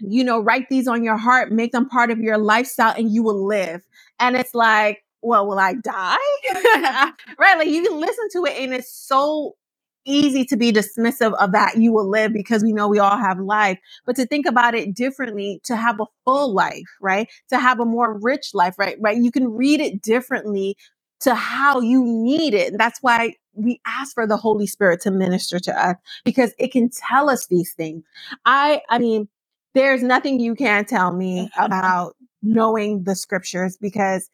you 0.00 0.22
know, 0.22 0.38
write 0.38 0.68
these 0.68 0.86
on 0.86 1.02
your 1.02 1.16
heart, 1.16 1.50
make 1.50 1.72
them 1.72 1.88
part 1.88 2.10
of 2.10 2.18
your 2.18 2.36
lifestyle, 2.36 2.94
and 2.94 3.10
you 3.10 3.22
will 3.22 3.46
live. 3.46 3.80
And 4.20 4.36
it's 4.36 4.54
like, 4.54 5.02
well, 5.22 5.46
will 5.46 5.58
I 5.58 5.74
die? 5.74 6.16
right? 7.38 7.56
Like 7.56 7.68
you 7.68 7.82
can 7.82 7.98
listen 7.98 8.28
to 8.32 8.44
it 8.44 8.58
and 8.58 8.74
it's 8.74 8.92
so 8.92 9.56
easy 10.06 10.44
to 10.46 10.56
be 10.56 10.72
dismissive 10.72 11.34
of 11.34 11.52
that 11.52 11.76
you 11.78 11.92
will 11.92 12.08
live 12.08 12.32
because 12.32 12.62
we 12.62 12.72
know 12.72 12.88
we 12.88 12.98
all 13.00 13.18
have 13.18 13.38
life, 13.40 13.78
but 14.06 14.16
to 14.16 14.26
think 14.26 14.46
about 14.46 14.74
it 14.74 14.94
differently, 14.94 15.60
to 15.64 15.76
have 15.76 16.00
a 16.00 16.06
full 16.24 16.54
life, 16.54 16.88
right? 17.00 17.28
To 17.50 17.58
have 17.58 17.80
a 17.80 17.86
more 17.86 18.18
rich 18.20 18.54
life, 18.54 18.78
right? 18.78 18.96
Right. 19.00 19.18
You 19.18 19.32
can 19.32 19.48
read 19.54 19.80
it 19.80 20.02
differently 20.02 20.76
to 21.20 21.34
how 21.34 21.80
you 21.80 22.04
need 22.06 22.54
it. 22.54 22.72
And 22.72 22.80
that's 22.80 23.00
why 23.02 23.34
we 23.54 23.80
ask 23.86 24.14
for 24.14 24.26
the 24.26 24.36
Holy 24.36 24.66
Spirit 24.66 25.00
to 25.02 25.10
minister 25.10 25.58
to 25.60 25.86
us 25.86 25.96
because 26.24 26.54
it 26.58 26.72
can 26.72 26.90
tell 26.90 27.30
us 27.30 27.46
these 27.48 27.74
things. 27.74 28.04
I, 28.46 28.82
I 28.90 28.98
mean, 28.98 29.28
there's 29.74 30.02
nothing 30.02 30.40
you 30.40 30.54
can 30.54 30.84
tell 30.84 31.12
me 31.12 31.50
about 31.58 32.16
knowing 32.42 33.04
the 33.04 33.14
scriptures 33.16 33.76
because 33.80 34.30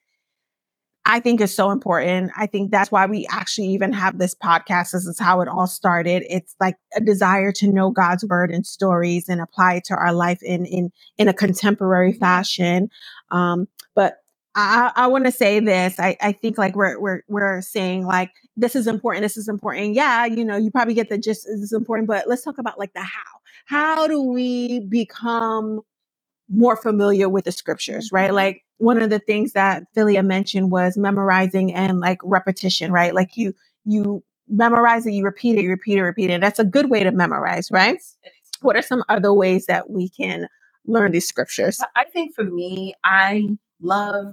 I 1.05 1.21
think 1.21 1.41
is 1.41 1.55
so 1.55 1.71
important. 1.71 2.33
I 2.37 2.47
think 2.47 2.71
that's 2.71 2.93
why 2.93 3.07
we 3.07 3.27
actually 3.31 3.69
even 3.69 3.93
have 3.95 4.19
this 4.19 4.35
podcast. 4.35 4.93
This 4.93 5.07
is 5.07 5.19
how 5.19 5.41
it 5.41 5.49
all 5.49 5.67
started. 5.67 6.23
It's 6.29 6.55
like 6.61 6.77
a 6.95 7.01
desire 7.01 7.51
to 7.53 7.67
know 7.67 7.91
God's 7.91 8.25
word 8.27 8.51
and 8.51 8.67
stories 8.67 9.29
and 9.29 9.41
apply 9.41 9.75
it 9.75 9.85
to 9.85 9.95
our 9.95 10.13
life 10.13 10.43
in 10.43 10.67
in 10.67 10.93
in 11.17 11.29
a 11.29 11.33
contemporary 11.33 12.13
fashion. 12.13 12.91
Um, 13.31 13.69
but 13.95 14.19
I, 14.55 14.93
I 14.97 15.07
want 15.07 15.25
to 15.25 15.33
say 15.33 15.61
this. 15.61 15.99
I, 15.99 16.17
I 16.21 16.33
think 16.33 16.59
like 16.59 16.77
we're 16.77 17.01
we're 17.01 17.23
we're 17.29 17.63
saying 17.63 18.05
like 18.05 18.31
this 18.57 18.75
is 18.75 18.87
important. 18.87 19.23
This 19.23 19.37
is 19.37 19.49
important. 19.49 19.95
Yeah, 19.95 20.27
you 20.27 20.45
know, 20.45 20.57
you 20.57 20.71
probably 20.71 20.95
get 20.95 21.09
the 21.09 21.19
gist. 21.19 21.47
This 21.47 21.61
is 21.61 21.73
important, 21.73 22.09
but 22.09 22.29
let's 22.29 22.43
talk 22.43 22.59
about 22.59 22.79
like 22.79 22.93
the 22.93 23.01
how. 23.01 23.39
How 23.67 24.09
do 24.09 24.21
we 24.23 24.81
become 24.81 25.81
more 26.51 26.77
familiar 26.77 27.29
with 27.29 27.45
the 27.45 27.53
scriptures, 27.53 28.11
right? 28.13 28.33
Like 28.33 28.65
one 28.79 29.03
of 29.03 29.11
the 29.11 29.19
things 29.21 29.53
that 29.53 29.85
Philia 29.97 30.25
mentioned 30.25 30.71
was 30.73 30.97
memorizing 30.99 31.75
and 31.75 32.01
like 32.01 32.19
repetition, 32.25 32.93
right? 32.93 33.15
Like 33.15 33.37
you, 33.37 33.55
you 33.85 34.25
memorize 34.49 35.07
it, 35.07 35.13
you 35.13 35.25
repeat 35.25 35.59
it, 35.59 35.65
you 35.65 35.71
repeat 35.71 35.99
it, 35.99 36.03
repeat 36.03 36.31
it. 36.31 36.41
That's 36.41 36.59
a 36.59 36.65
good 36.65 36.91
way 36.91 37.05
to 37.05 37.13
memorize, 37.13 37.71
right? 37.71 37.99
What 38.63 38.77
are 38.77 38.83
some 38.83 39.05
other 39.09 39.33
ways 39.35 39.67
that 39.67 39.91
we 39.91 40.09
can 40.11 40.49
learn 40.87 41.13
these 41.13 41.29
scriptures? 41.29 41.81
I 41.97 42.05
think 42.05 42.35
for 42.35 42.45
me, 42.45 42.95
I 43.05 43.49
love 43.81 44.33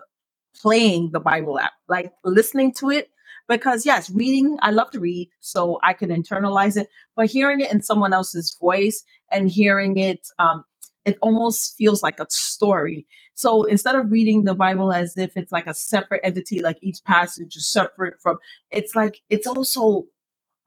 playing 0.62 1.12
the 1.12 1.19
Bible 1.19 1.60
app, 1.60 1.73
like 1.88 2.12
listening 2.23 2.73
to 2.75 2.89
it. 2.91 3.10
Because 3.47 3.86
yes, 3.86 4.10
reading, 4.10 4.58
I 4.62 4.71
love 4.71 4.91
to 4.91 4.99
read, 4.99 5.29
so 5.41 5.79
I 5.84 5.93
can 5.93 6.10
internalize 6.10 6.77
it, 6.77 6.88
but 7.15 7.27
hearing 7.27 7.60
it 7.62 7.71
in 7.71 7.81
someone 7.81 8.13
else's 8.13 8.58
voice 8.60 9.03
and 9.31 9.51
hearing 9.51 9.97
it 9.97 10.27
um, 10.39 10.63
it 11.05 11.17
almost 11.21 11.77
feels 11.77 12.03
like 12.03 12.19
a 12.19 12.25
story. 12.29 13.05
So 13.35 13.63
instead 13.63 13.95
of 13.95 14.11
reading 14.11 14.43
the 14.43 14.55
Bible 14.55 14.91
as 14.91 15.17
if 15.17 15.35
it's 15.37 15.51
like 15.51 15.67
a 15.67 15.73
separate 15.73 16.21
entity, 16.23 16.61
like 16.61 16.77
each 16.81 17.03
passage 17.03 17.55
is 17.55 17.67
separate 17.67 18.19
from, 18.21 18.37
it's 18.71 18.95
like, 18.95 19.21
it's 19.29 19.45
also 19.45 20.05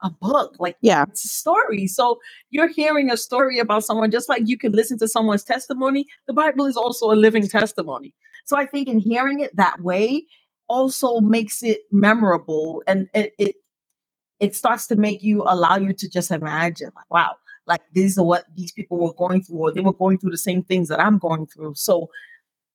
a 0.01 0.09
book. 0.09 0.55
Like, 0.59 0.77
yeah, 0.81 1.03
it's 1.09 1.25
a 1.25 1.27
story. 1.27 1.87
So 1.87 2.19
you're 2.51 2.69
hearing 2.69 3.11
a 3.11 3.17
story 3.17 3.59
about 3.59 3.83
someone, 3.83 4.11
just 4.11 4.29
like 4.29 4.43
you 4.45 4.57
can 4.57 4.71
listen 4.71 4.97
to 4.99 5.07
someone's 5.07 5.43
testimony. 5.43 6.07
The 6.27 6.33
Bible 6.33 6.65
is 6.65 6.77
also 6.77 7.11
a 7.11 7.15
living 7.15 7.47
testimony. 7.47 8.13
So 8.45 8.57
I 8.57 8.65
think 8.65 8.87
in 8.87 8.99
hearing 8.99 9.41
it 9.41 9.55
that 9.55 9.81
way 9.81 10.25
also 10.67 11.19
makes 11.19 11.63
it 11.63 11.81
memorable 11.91 12.83
and 12.87 13.09
it, 13.13 13.33
it, 13.37 13.55
it 14.39 14.55
starts 14.55 14.87
to 14.87 14.95
make 14.95 15.21
you 15.21 15.43
allow 15.43 15.75
you 15.75 15.91
to 15.91 16.09
just 16.09 16.31
imagine, 16.31 16.91
like, 16.95 17.11
wow, 17.11 17.35
like 17.69 17.81
these 17.93 18.17
are 18.17 18.25
what 18.25 18.45
these 18.55 18.73
people 18.73 18.97
were 18.97 19.13
going 19.13 19.43
through, 19.43 19.59
or 19.59 19.71
they 19.71 19.81
were 19.81 19.93
going 19.93 20.17
through 20.17 20.31
the 20.31 20.37
same 20.37 20.63
things 20.63 20.89
that 20.89 20.99
I'm 20.99 21.19
going 21.19 21.47
through. 21.47 21.75
So 21.75 22.09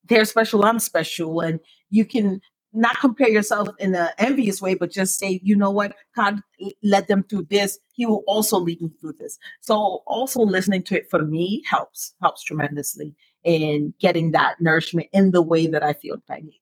they're 0.09 0.25
special, 0.25 0.65
I'm 0.65 0.79
special. 0.79 1.41
And 1.41 1.61
you 1.91 2.07
can 2.07 2.41
not 2.73 2.99
compare 3.01 3.29
yourself 3.29 3.69
in 3.79 3.95
an 3.95 4.09
envious 4.19 4.61
way, 4.63 4.75
but 4.75 4.91
just 4.91 5.19
say, 5.19 5.41
you 5.45 5.57
know 5.57 5.71
what, 5.71 5.95
God 6.17 6.41
led 6.83 7.07
them 7.09 7.23
through 7.25 7.47
this. 7.51 7.79
He 7.93 8.07
will 8.07 8.25
also 8.27 8.59
lead 8.59 8.81
me 8.83 8.91
through 9.01 9.15
this. 9.19 9.39
So 9.61 10.03
also 10.07 10.41
listening 10.43 10.83
to 10.85 10.97
it 10.97 11.11
for 11.11 11.25
me 11.25 11.63
helps, 11.69 12.15
helps 12.21 12.43
tremendously 12.43 13.15
in 13.45 13.95
getting 14.01 14.33
that 14.33 14.61
nourishment 14.61 15.09
in 15.13 15.31
the 15.31 15.43
way 15.43 15.67
that 15.69 15.83
I 15.85 15.93
feel 15.93 16.17
I 16.29 16.41
need. 16.41 16.61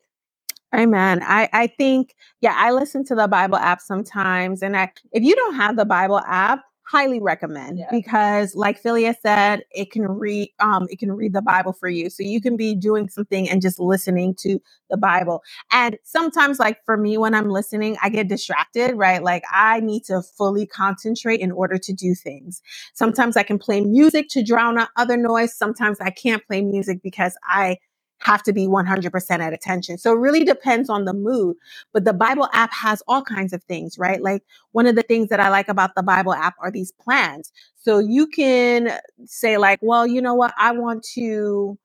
Amen. 0.75 1.23
I, 1.23 1.49
I 1.53 1.67
think, 1.67 2.15
yeah, 2.41 2.55
I 2.57 2.73
listen 2.73 3.05
to 3.07 3.15
the 3.15 3.29
Bible 3.29 3.57
app 3.57 3.81
sometimes. 3.81 4.63
And 4.63 4.77
I, 4.77 4.93
if 5.13 5.23
you 5.23 5.35
don't 5.35 5.55
have 5.55 5.77
the 5.77 5.85
Bible 5.85 6.21
app, 6.21 6.63
highly 6.93 7.21
recommend 7.21 7.79
yeah. 7.79 7.87
because 7.91 8.55
like 8.55 8.81
Philia 8.83 9.15
said, 9.23 9.65
it 9.71 9.91
can 9.91 10.03
read 10.03 10.51
um 10.61 10.87
it 10.91 10.99
can 10.99 11.11
read 11.13 11.33
the 11.33 11.41
Bible 11.41 11.73
for 11.73 11.89
you. 11.89 12.11
So 12.11 12.23
you 12.23 12.41
can 12.41 12.57
be 12.57 12.75
doing 12.75 13.09
something 13.09 13.49
and 13.49 13.63
just 13.63 13.81
listening 13.81 14.35
to 14.41 14.59
the 14.91 14.99
Bible. 14.99 15.43
And 15.73 15.97
sometimes 16.05 16.59
like 16.59 16.85
for 16.85 16.99
me 16.99 17.17
when 17.17 17.35
I'm 17.35 17.49
listening, 17.49 17.97
I 18.03 18.11
get 18.11 18.29
distracted, 18.29 18.95
right? 18.95 19.23
Like 19.23 19.43
I 19.51 19.81
need 19.81 20.05
to 20.05 20.21
fully 20.37 20.67
concentrate 20.67 21.41
in 21.41 21.51
order 21.51 21.79
to 21.79 21.93
do 21.95 22.15
things. 22.15 22.61
Sometimes 22.93 23.39
I 23.39 23.43
can 23.43 23.59
play 23.59 23.81
music 23.81 24.29
to 24.31 24.45
drown 24.45 24.79
out 24.79 24.89
other 24.97 25.17
noise. 25.17 25.57
Sometimes 25.57 25.99
I 25.99 26.11
can't 26.11 26.47
play 26.47 26.61
music 26.61 27.01
because 27.03 27.35
I 27.45 27.79
have 28.23 28.43
to 28.45 28.53
be 28.53 28.67
100% 28.67 29.31
at 29.41 29.53
attention. 29.53 29.99
So 29.99 30.13
it 30.13 30.19
really 30.19 30.45
depends 30.45 30.91
on 30.91 31.05
the 31.05 31.15
mood. 31.15 31.57
But 31.93 32.05
the 32.05 32.13
Bible 32.15 32.49
app 32.53 32.73
has 32.73 33.03
all 33.09 33.23
kinds 33.23 33.53
of 33.53 33.63
things, 33.65 33.99
right? 33.99 34.23
Like 34.23 34.43
one 34.73 34.87
of 34.87 34.97
the 34.97 35.03
things 35.03 35.29
that 35.31 35.41
I 35.41 35.51
like 35.51 35.69
about 35.69 35.95
the 35.97 36.03
Bible 36.03 36.35
app 36.35 36.55
are 36.61 36.71
these 36.71 36.93
plans. 36.93 37.53
So 37.77 37.99
you 37.99 38.27
can 38.29 38.99
say 39.27 39.59
like, 39.59 39.81
well, 39.83 40.07
you 40.07 40.23
know 40.23 40.35
what? 40.35 40.55
I 40.59 40.73
want 40.73 41.05
to 41.15 41.79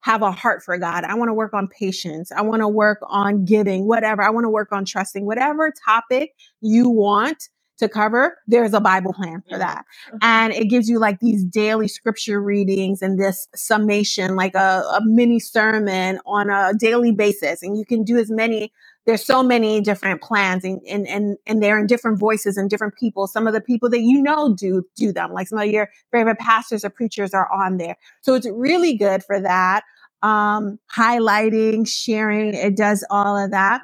have 0.00 0.22
a 0.22 0.30
heart 0.32 0.62
for 0.62 0.78
God. 0.78 1.04
I 1.04 1.14
want 1.14 1.30
to 1.30 1.34
work 1.34 1.54
on 1.54 1.68
patience. 1.68 2.32
I 2.32 2.42
want 2.42 2.60
to 2.62 2.68
work 2.68 2.98
on 3.08 3.44
giving, 3.44 3.86
whatever. 3.88 4.22
I 4.22 4.30
want 4.30 4.44
to 4.44 4.50
work 4.50 4.72
on 4.72 4.84
trusting, 4.84 5.26
whatever 5.26 5.72
topic 5.84 6.34
you 6.60 6.90
want 6.90 7.48
to 7.78 7.88
cover, 7.88 8.38
there's 8.46 8.74
a 8.74 8.80
Bible 8.80 9.12
plan 9.12 9.42
for 9.48 9.58
that. 9.58 9.84
Mm-hmm. 10.08 10.16
And 10.22 10.52
it 10.52 10.66
gives 10.66 10.88
you 10.88 10.98
like 10.98 11.20
these 11.20 11.44
daily 11.44 11.88
scripture 11.88 12.40
readings 12.40 13.02
and 13.02 13.18
this 13.18 13.48
summation, 13.54 14.36
like 14.36 14.54
a, 14.54 14.84
a 14.98 15.00
mini 15.04 15.40
sermon 15.40 16.20
on 16.26 16.50
a 16.50 16.72
daily 16.78 17.12
basis. 17.12 17.62
And 17.62 17.76
you 17.76 17.84
can 17.84 18.04
do 18.04 18.18
as 18.18 18.30
many 18.30 18.72
there's 19.06 19.24
so 19.24 19.42
many 19.42 19.80
different 19.80 20.22
plans 20.22 20.64
and, 20.64 20.80
and, 20.88 21.06
and, 21.06 21.36
and 21.46 21.62
they're 21.62 21.78
in 21.78 21.86
different 21.86 22.18
voices 22.18 22.56
and 22.56 22.70
different 22.70 22.94
people. 22.96 23.26
Some 23.26 23.46
of 23.46 23.52
the 23.52 23.60
people 23.60 23.90
that 23.90 24.00
you 24.00 24.22
know 24.22 24.54
do, 24.54 24.82
do 24.96 25.12
them. 25.12 25.32
Like 25.32 25.48
some 25.48 25.58
of 25.58 25.66
your 25.66 25.90
favorite 26.10 26.38
pastors 26.38 26.84
or 26.84 26.90
preachers 26.90 27.34
are 27.34 27.50
on 27.52 27.76
there. 27.76 27.96
So 28.22 28.34
it's 28.34 28.48
really 28.48 28.96
good 28.96 29.22
for 29.22 29.40
that. 29.40 29.82
Um, 30.22 30.78
highlighting, 30.96 31.86
sharing, 31.86 32.54
it 32.54 32.76
does 32.76 33.04
all 33.10 33.36
of 33.36 33.50
that. 33.50 33.82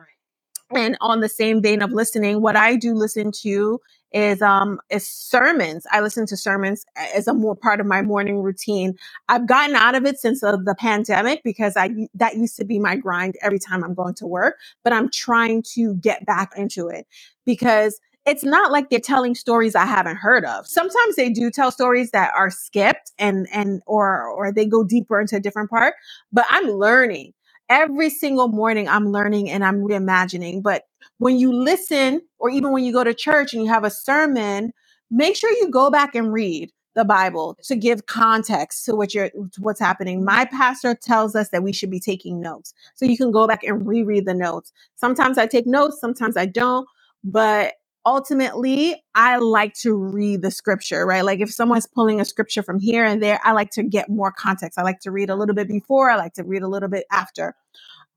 And 0.75 0.97
on 1.01 1.21
the 1.21 1.29
same 1.29 1.63
vein 1.63 1.83
of 1.83 1.93
listening, 1.93 2.43
what 2.43 2.57
I 2.57 2.77
do 2.77 2.95
listen 2.95 3.33
to 3.43 3.81
is 4.13 4.43
um 4.43 4.81
is 4.91 5.07
sermons. 5.09 5.87
I 5.93 6.01
listen 6.01 6.27
to 6.27 6.37
sermons 6.37 6.85
as 7.15 7.29
a 7.29 7.35
more 7.35 7.57
part 7.57 7.81
of 7.81 7.87
my 7.87 8.03
morning 8.03 8.39
routine. 8.43 8.97
I've 9.29 9.47
gotten 9.49 9.77
out 9.77 9.95
of 9.95 10.07
it 10.07 10.19
since 10.21 10.43
uh, 10.43 10.57
the 10.65 10.75
pandemic 10.79 11.43
because 11.45 11.77
I 11.77 11.91
that 12.15 12.37
used 12.37 12.57
to 12.59 12.65
be 12.65 12.79
my 12.79 12.97
grind 12.97 13.37
every 13.43 13.59
time 13.61 13.85
I'm 13.85 13.95
going 13.95 14.15
to 14.17 14.27
work, 14.27 14.57
but 14.85 14.93
I'm 14.93 15.11
trying 15.11 15.63
to 15.75 15.95
get 15.97 16.27
back 16.27 16.53
into 16.57 16.89
it 16.89 17.07
because 17.47 18.01
it's 18.27 18.45
not 18.45 18.73
like 18.73 18.91
they're 18.91 19.01
telling 19.01 19.35
stories 19.35 19.75
I 19.75 19.87
haven't 19.87 20.17
heard 20.17 20.45
of. 20.45 20.67
Sometimes 20.67 21.17
they 21.17 21.31
do 21.31 21.51
tell 21.51 21.71
stories 21.73 22.11
that 22.13 22.33
are 22.37 22.51
skipped 22.51 23.13
and 23.19 23.49
and 23.53 23.83
or 23.87 24.29
or 24.29 24.53
they 24.53 24.67
go 24.67 24.85
deeper 24.85 25.21
into 25.21 25.37
a 25.37 25.41
different 25.41 25.71
part, 25.71 25.95
but 26.33 26.47
I'm 26.51 26.69
learning. 26.71 27.33
Every 27.71 28.11
single 28.11 28.49
morning 28.49 28.89
I'm 28.89 29.13
learning 29.13 29.51
and 29.51 29.65
I'm 29.65 29.81
reimagining, 29.83 30.63
but 30.63 30.85
when 31.19 31.39
you 31.39 31.53
listen 31.55 32.23
or 32.41 32.51
even 32.51 32.73
when 32.73 32.85
you 32.85 32.93
go 32.93 33.05
to 33.05 33.15
church 33.15 33.55
and 33.55 33.65
you 33.65 33.71
have 33.71 33.85
a 33.85 33.91
sermon, 33.91 34.73
make 35.11 35.37
sure 35.37 35.53
you 35.53 35.71
go 35.71 35.91
back 35.91 36.17
and 36.17 36.33
read 36.33 36.71
the 36.97 37.05
Bible 37.07 37.57
to 37.65 37.77
give 37.77 38.07
context 38.07 38.85
to 38.87 38.97
what 38.97 39.15
you're 39.15 39.31
to 39.31 39.61
what's 39.61 39.81
happening. 39.81 40.19
Mm-hmm. 40.19 40.27
My 40.27 40.47
pastor 40.47 40.95
tells 40.97 41.37
us 41.37 41.51
that 41.51 41.63
we 41.63 41.73
should 41.73 41.91
be 41.91 42.01
taking 42.01 42.41
notes. 42.41 42.75
So 42.97 43.07
you 43.07 43.17
can 43.17 43.33
go 43.33 43.47
back 43.49 43.65
and 43.65 43.87
reread 43.87 44.27
the 44.27 44.35
notes. 44.35 44.73
Sometimes 44.97 45.39
I 45.39 45.47
take 45.47 45.67
notes, 45.67 46.01
sometimes 46.01 46.37
I 46.37 46.47
don't, 46.47 46.89
but 47.25 47.75
ultimately 48.07 49.03
I 49.15 49.39
like 49.39 49.75
to 49.83 49.95
read 49.95 50.43
the 50.43 50.51
scripture, 50.51 51.07
right? 51.07 51.25
Like 51.25 51.41
if 51.41 51.53
someone's 51.53 51.87
pulling 51.87 52.21
a 52.21 52.25
scripture 52.25 52.63
from 52.63 52.81
here 52.81 53.05
and 53.05 53.23
there, 53.23 53.41
I 53.45 53.53
like 53.53 53.71
to 53.73 53.83
get 53.85 54.09
more 54.11 54.33
context. 54.33 54.79
I 54.79 54.83
like 54.83 55.01
to 55.01 55.11
read 55.13 55.31
a 55.31 55.37
little 55.37 55.55
bit 55.55 55.69
before, 55.69 56.11
I 56.11 56.17
like 56.17 56.35
to 56.35 56.45
read 56.45 56.63
a 56.63 56.69
little 56.69 56.89
bit 56.91 57.07
after. 57.13 57.55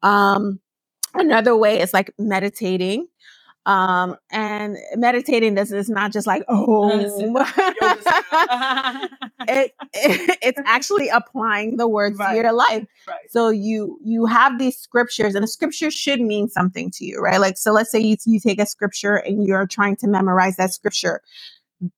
Um 0.03 0.59
another 1.15 1.55
way 1.57 1.81
is 1.81 1.93
like 1.93 2.13
meditating 2.19 3.07
um 3.65 4.15
and 4.31 4.77
meditating 4.95 5.55
this 5.55 5.71
is 5.71 5.89
not 5.89 6.11
just 6.11 6.27
like 6.27 6.43
oh 6.49 6.89
it, 9.47 9.71
it, 9.93 9.93
it's 10.41 10.59
actually 10.65 11.07
applying 11.09 11.77
the 11.77 11.87
words 11.87 12.17
right. 12.19 12.35
to 12.35 12.41
your 12.41 12.51
life 12.53 12.85
right. 13.07 13.19
so 13.29 13.49
you 13.49 13.97
you 14.03 14.25
have 14.25 14.59
these 14.59 14.77
scriptures 14.77 15.33
and 15.35 15.43
a 15.45 15.47
scripture 15.47 15.89
should 15.91 16.19
mean 16.21 16.49
something 16.49 16.91
to 16.91 17.05
you 17.05 17.19
right 17.19 17.39
like 17.39 17.57
so 17.57 17.71
let's 17.71 17.91
say 17.91 17.99
you, 17.99 18.17
you 18.25 18.39
take 18.39 18.59
a 18.59 18.65
scripture 18.65 19.15
and 19.15 19.45
you're 19.47 19.65
trying 19.67 19.95
to 19.95 20.07
memorize 20.07 20.57
that 20.57 20.73
scripture 20.73 21.21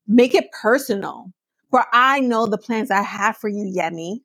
make 0.06 0.34
it 0.34 0.46
personal 0.52 1.32
for 1.70 1.84
i 1.92 2.20
know 2.20 2.46
the 2.46 2.58
plans 2.58 2.90
i 2.92 3.02
have 3.02 3.36
for 3.36 3.48
you 3.48 3.64
yemi 3.76 4.18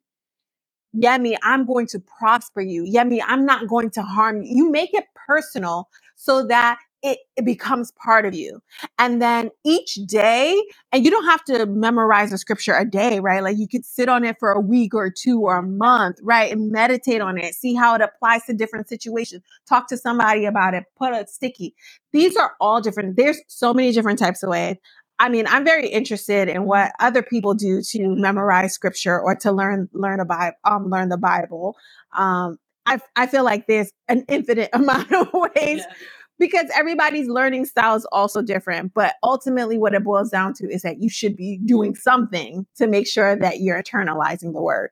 Yemi, 0.96 1.36
I'm 1.42 1.66
going 1.66 1.86
to 1.88 2.00
prosper 2.00 2.60
you. 2.60 2.84
Yemi, 2.84 3.20
I'm 3.26 3.46
not 3.46 3.68
going 3.68 3.90
to 3.90 4.02
harm 4.02 4.42
you. 4.42 4.56
You 4.56 4.70
make 4.70 4.92
it 4.94 5.04
personal 5.26 5.88
so 6.16 6.46
that 6.48 6.78
it, 7.02 7.18
it 7.36 7.44
becomes 7.44 7.92
part 7.92 8.26
of 8.26 8.34
you. 8.34 8.62
And 8.98 9.22
then 9.22 9.50
each 9.64 9.96
day, 10.06 10.62
and 10.92 11.04
you 11.04 11.10
don't 11.10 11.24
have 11.26 11.44
to 11.46 11.66
memorize 11.66 12.32
a 12.32 12.38
scripture 12.38 12.76
a 12.76 12.84
day, 12.84 13.20
right? 13.20 13.42
Like 13.42 13.58
you 13.58 13.68
could 13.68 13.84
sit 13.84 14.08
on 14.08 14.24
it 14.24 14.36
for 14.40 14.52
a 14.52 14.60
week 14.60 14.94
or 14.94 15.10
two 15.10 15.40
or 15.42 15.58
a 15.58 15.62
month, 15.62 16.18
right? 16.22 16.52
And 16.52 16.70
meditate 16.72 17.20
on 17.20 17.38
it, 17.38 17.54
see 17.54 17.74
how 17.74 17.94
it 17.94 18.02
applies 18.02 18.44
to 18.46 18.54
different 18.54 18.88
situations, 18.88 19.42
talk 19.68 19.88
to 19.88 19.96
somebody 19.98 20.46
about 20.46 20.74
it, 20.74 20.84
put 20.98 21.12
a 21.12 21.26
sticky. 21.28 21.74
These 22.12 22.36
are 22.36 22.52
all 22.60 22.80
different. 22.80 23.16
There's 23.16 23.40
so 23.48 23.74
many 23.74 23.92
different 23.92 24.18
types 24.18 24.42
of 24.42 24.50
ways. 24.50 24.76
I 25.18 25.28
mean, 25.28 25.46
I'm 25.48 25.64
very 25.64 25.88
interested 25.88 26.48
in 26.48 26.64
what 26.64 26.92
other 27.00 27.22
people 27.22 27.54
do 27.54 27.82
to 27.82 28.08
memorize 28.16 28.74
scripture 28.74 29.20
or 29.20 29.36
to 29.36 29.52
learn 29.52 29.88
learn 29.92 30.20
a 30.20 30.24
Bible, 30.24 30.56
um, 30.64 30.90
learn 30.90 31.10
the 31.10 31.18
Bible. 31.18 31.76
Um, 32.16 32.58
I 32.86 33.00
I 33.16 33.26
feel 33.28 33.44
like 33.44 33.66
there's 33.66 33.92
an 34.08 34.24
infinite 34.28 34.70
amount 34.74 35.12
of 35.12 35.28
ways 35.32 35.78
yeah. 35.78 35.92
Because 36.38 36.66
everybody's 36.76 37.28
learning 37.28 37.66
style 37.66 37.94
is 37.94 38.06
also 38.12 38.42
different. 38.42 38.94
But 38.94 39.14
ultimately, 39.22 39.78
what 39.78 39.94
it 39.94 40.04
boils 40.04 40.30
down 40.30 40.54
to 40.54 40.68
is 40.68 40.82
that 40.82 41.02
you 41.02 41.08
should 41.08 41.36
be 41.36 41.58
doing 41.64 41.94
something 41.94 42.66
to 42.76 42.86
make 42.86 43.06
sure 43.06 43.36
that 43.36 43.60
you're 43.60 43.82
internalizing 43.82 44.52
the 44.52 44.62
word. 44.62 44.90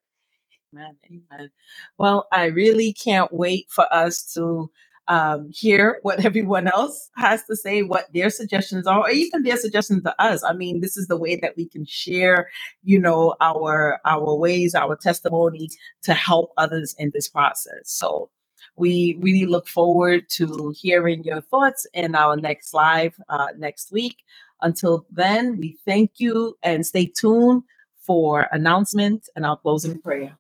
Amen. 0.75 0.97
Amen. 1.07 1.51
Well, 1.99 2.29
I 2.33 2.47
really 2.47 2.93
can't 2.93 3.33
wait 3.33 3.67
for 3.71 3.93
us 3.93 4.33
to 4.35 4.71
um, 5.09 5.51
hear 5.53 5.99
what 6.03 6.25
everyone 6.25 6.69
else 6.69 7.11
has 7.17 7.45
to 7.45 7.57
say, 7.57 7.83
what 7.83 8.07
their 8.15 8.31
suggestions 8.31 8.87
are, 8.87 9.01
or 9.01 9.11
even 9.11 9.43
their 9.43 9.57
suggestions 9.57 10.05
to 10.05 10.23
us. 10.23 10.45
I 10.45 10.53
mean, 10.53 10.81
this 10.81 10.97
is 10.97 11.09
the 11.09 11.17
way 11.17 11.37
that 11.37 11.57
we 11.57 11.69
can 11.69 11.85
share, 11.85 12.49
you 12.85 12.99
know, 12.99 13.35
our 13.41 13.99
our 14.05 14.35
ways, 14.37 14.75
our 14.75 14.97
testimony 14.97 15.69
to 16.03 16.15
help 16.15 16.53
others 16.57 16.95
in 16.99 17.11
this 17.13 17.29
process. 17.29 17.81
So 17.85 18.31
we 18.77 19.19
really 19.21 19.47
look 19.47 19.69
forward 19.69 20.29
to 20.31 20.73
hearing 20.77 21.25
your 21.25 21.41
thoughts 21.41 21.87
in 21.95 22.15
our 22.15 22.37
next 22.37 22.75
live 22.75 23.15
uh, 23.29 23.49
next 23.57 23.93
week. 23.93 24.19
Until 24.63 25.07
then, 25.11 25.57
we 25.57 25.79
thank 25.85 26.13
you 26.19 26.57
and 26.63 26.87
stay 26.87 27.07
tuned 27.07 27.63
for 27.99 28.49
announcements 28.53 29.29
and 29.37 29.47
our 29.47 29.57
closing 29.57 30.01
prayer. 30.01 30.37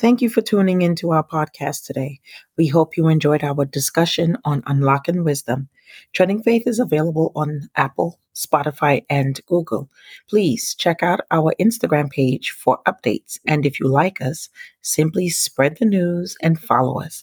Thank 0.00 0.22
you 0.22 0.30
for 0.30 0.40
tuning 0.40 0.80
into 0.80 1.10
our 1.10 1.22
podcast 1.22 1.84
today. 1.84 2.20
We 2.56 2.68
hope 2.68 2.96
you 2.96 3.08
enjoyed 3.08 3.44
our 3.44 3.66
discussion 3.66 4.38
on 4.46 4.62
unlocking 4.66 5.24
wisdom. 5.24 5.68
Treading 6.14 6.42
Faith 6.42 6.62
is 6.64 6.78
available 6.78 7.32
on 7.36 7.68
Apple, 7.76 8.18
Spotify, 8.34 9.04
and 9.10 9.38
Google. 9.44 9.90
Please 10.26 10.74
check 10.74 11.02
out 11.02 11.20
our 11.30 11.52
Instagram 11.60 12.08
page 12.08 12.50
for 12.52 12.80
updates. 12.88 13.38
And 13.46 13.66
if 13.66 13.78
you 13.78 13.88
like 13.88 14.22
us, 14.22 14.48
simply 14.80 15.28
spread 15.28 15.76
the 15.76 15.84
news 15.84 16.34
and 16.40 16.58
follow 16.58 17.02
us. 17.02 17.22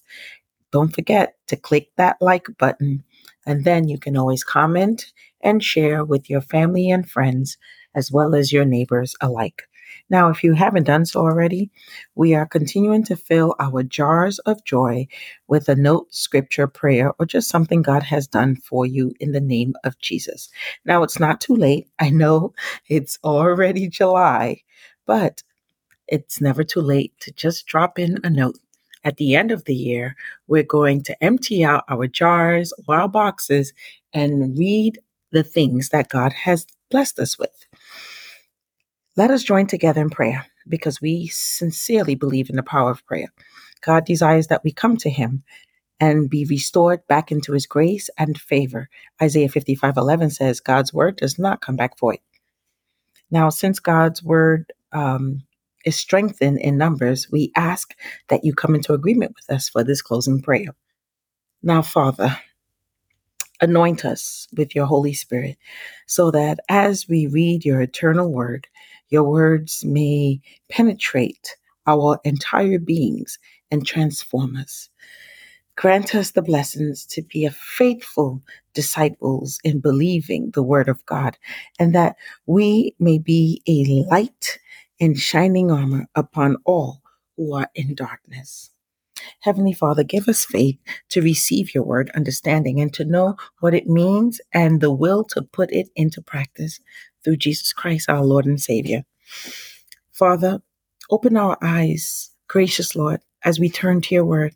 Don't 0.72 0.94
forget 0.94 1.34
to 1.48 1.56
click 1.56 1.90
that 1.96 2.18
like 2.22 2.46
button, 2.60 3.04
and 3.48 3.64
then 3.64 3.88
you 3.88 3.98
can 3.98 4.16
always 4.16 4.44
comment 4.44 5.14
and 5.42 5.64
share 5.64 6.06
with 6.06 6.30
your 6.30 6.42
family 6.42 6.92
and 6.92 7.10
friends, 7.10 7.58
as 7.96 8.12
well 8.12 8.36
as 8.36 8.54
your 8.54 8.66
neighbors 8.66 9.16
alike. 9.20 9.67
Now, 10.10 10.30
if 10.30 10.44
you 10.44 10.54
haven't 10.54 10.86
done 10.86 11.06
so 11.06 11.22
already, 11.22 11.72
we 12.16 12.36
are 12.36 12.46
continuing 12.46 13.04
to 13.06 13.18
fill 13.18 13.56
our 13.60 13.84
jars 13.84 14.40
of 14.40 14.64
joy 14.64 15.08
with 15.48 15.70
a 15.70 15.76
note, 15.76 16.14
scripture, 16.14 16.68
prayer, 16.68 17.14
or 17.20 17.26
just 17.26 17.50
something 17.50 17.82
God 17.82 18.04
has 18.04 18.28
done 18.28 18.56
for 18.56 18.86
you 18.86 19.14
in 19.20 19.34
the 19.34 19.42
name 19.42 19.76
of 19.84 20.00
Jesus. 20.00 20.50
Now, 20.86 21.04
it's 21.04 21.20
not 21.20 21.42
too 21.42 21.56
late. 21.56 21.90
I 22.00 22.10
know 22.10 22.54
it's 22.88 23.20
already 23.24 23.90
July, 23.90 24.62
but 25.06 25.44
it's 26.08 26.42
never 26.42 26.64
too 26.64 26.82
late 26.82 27.14
to 27.22 27.34
just 27.34 27.68
drop 27.68 28.00
in 28.00 28.20
a 28.24 28.32
note. 28.32 28.60
At 29.04 29.18
the 29.18 29.36
end 29.36 29.52
of 29.52 29.66
the 29.66 29.76
year, 29.76 30.16
we're 30.48 30.64
going 30.64 31.04
to 31.06 31.24
empty 31.24 31.66
out 31.66 31.86
our 31.90 32.08
jars, 32.08 32.74
our 32.90 33.10
boxes, 33.10 33.74
and 34.14 34.58
read 34.58 35.00
the 35.32 35.44
things 35.44 35.90
that 35.90 36.10
God 36.10 36.34
has 36.34 36.68
blessed 36.92 37.20
us 37.20 37.40
with. 37.40 37.67
Let 39.18 39.32
us 39.32 39.42
join 39.42 39.66
together 39.66 40.00
in 40.00 40.12
prayer 40.12 40.46
because 40.70 41.02
we 41.02 41.28
sincerely 41.28 42.14
believe 42.14 42.52
in 42.52 42.56
the 42.56 42.64
power 42.64 42.92
of 42.92 43.06
prayer. 43.08 43.30
God 43.82 44.06
desires 44.06 44.48
that 44.48 44.64
we 44.64 44.72
come 44.72 44.96
to 44.98 45.10
Him 45.10 45.44
and 46.00 46.30
be 46.30 46.46
restored 46.46 47.06
back 47.08 47.32
into 47.32 47.54
His 47.54 47.66
grace 47.66 48.12
and 48.20 48.40
favor. 48.40 48.90
Isaiah 49.20 49.50
55 49.50 49.98
11 49.98 50.30
says, 50.30 50.60
God's 50.60 50.94
word 50.94 51.16
does 51.16 51.40
not 51.40 51.62
come 51.62 51.76
back 51.76 51.98
void. 51.98 52.20
Now, 53.32 53.50
since 53.50 53.80
God's 53.80 54.22
word 54.22 54.72
um, 54.92 55.42
is 55.84 55.96
strengthened 55.96 56.60
in 56.60 56.78
numbers, 56.78 57.28
we 57.32 57.52
ask 57.56 57.96
that 58.30 58.46
you 58.46 58.54
come 58.54 58.76
into 58.76 58.94
agreement 58.94 59.36
with 59.36 59.56
us 59.56 59.68
for 59.68 59.84
this 59.84 60.04
closing 60.04 60.44
prayer. 60.44 60.76
Now, 61.64 61.82
Father, 61.82 62.38
anoint 63.62 64.06
us 64.06 64.48
with 64.56 64.76
your 64.76 64.86
Holy 64.86 65.14
Spirit 65.14 65.58
so 66.06 66.32
that 66.32 66.60
as 66.70 67.08
we 67.10 67.28
read 67.28 67.66
your 67.66 67.82
eternal 67.82 68.32
word, 68.32 68.68
your 69.10 69.24
words 69.24 69.84
may 69.86 70.42
penetrate 70.70 71.56
our 71.86 72.20
entire 72.24 72.80
beings 72.80 73.40
and 73.72 73.86
transform 73.86 74.56
us. 74.56 74.90
Grant 75.76 76.16
us 76.16 76.32
the 76.32 76.42
blessings 76.42 77.06
to 77.06 77.22
be 77.22 77.46
a 77.46 77.52
faithful 77.52 78.42
disciples 78.74 79.60
in 79.64 79.80
believing 79.80 80.52
the 80.52 80.64
word 80.64 80.90
of 80.90 81.06
God, 81.06 81.38
and 81.80 81.94
that 81.94 82.16
we 82.48 82.96
may 83.00 83.20
be 83.20 83.62
a 83.68 83.86
light 84.10 84.58
and 85.00 85.18
shining 85.20 85.70
armor 85.70 86.08
upon 86.16 86.58
all 86.66 87.02
who 87.36 87.54
are 87.54 87.70
in 87.76 87.94
darkness. 87.94 88.72
Heavenly 89.42 89.74
Father, 89.74 90.04
give 90.04 90.28
us 90.28 90.46
faith 90.46 90.80
to 91.10 91.22
receive 91.22 91.76
your 91.76 91.84
word, 91.84 92.10
understanding, 92.16 92.80
and 92.80 92.94
to 92.94 93.06
know 93.06 93.36
what 93.60 93.74
it 93.76 93.88
means 93.88 94.42
and 94.54 94.82
the 94.82 94.92
will 94.92 95.24
to 95.26 95.42
put 95.44 95.72
it 95.72 95.90
into 95.96 96.22
practice 96.22 96.80
through 97.28 97.36
Jesus 97.36 97.74
Christ, 97.74 98.10
our 98.10 98.24
Lord 98.24 98.46
and 98.46 98.62
Savior. 98.62 99.04
Father, 100.14 100.62
open 101.10 101.36
our 101.36 101.58
eyes, 101.62 102.32
gracious 102.48 102.96
Lord, 102.96 103.20
as 103.44 103.60
we 103.60 103.70
turn 103.70 104.00
to 104.00 104.16
your 104.16 104.24
word. 104.24 104.56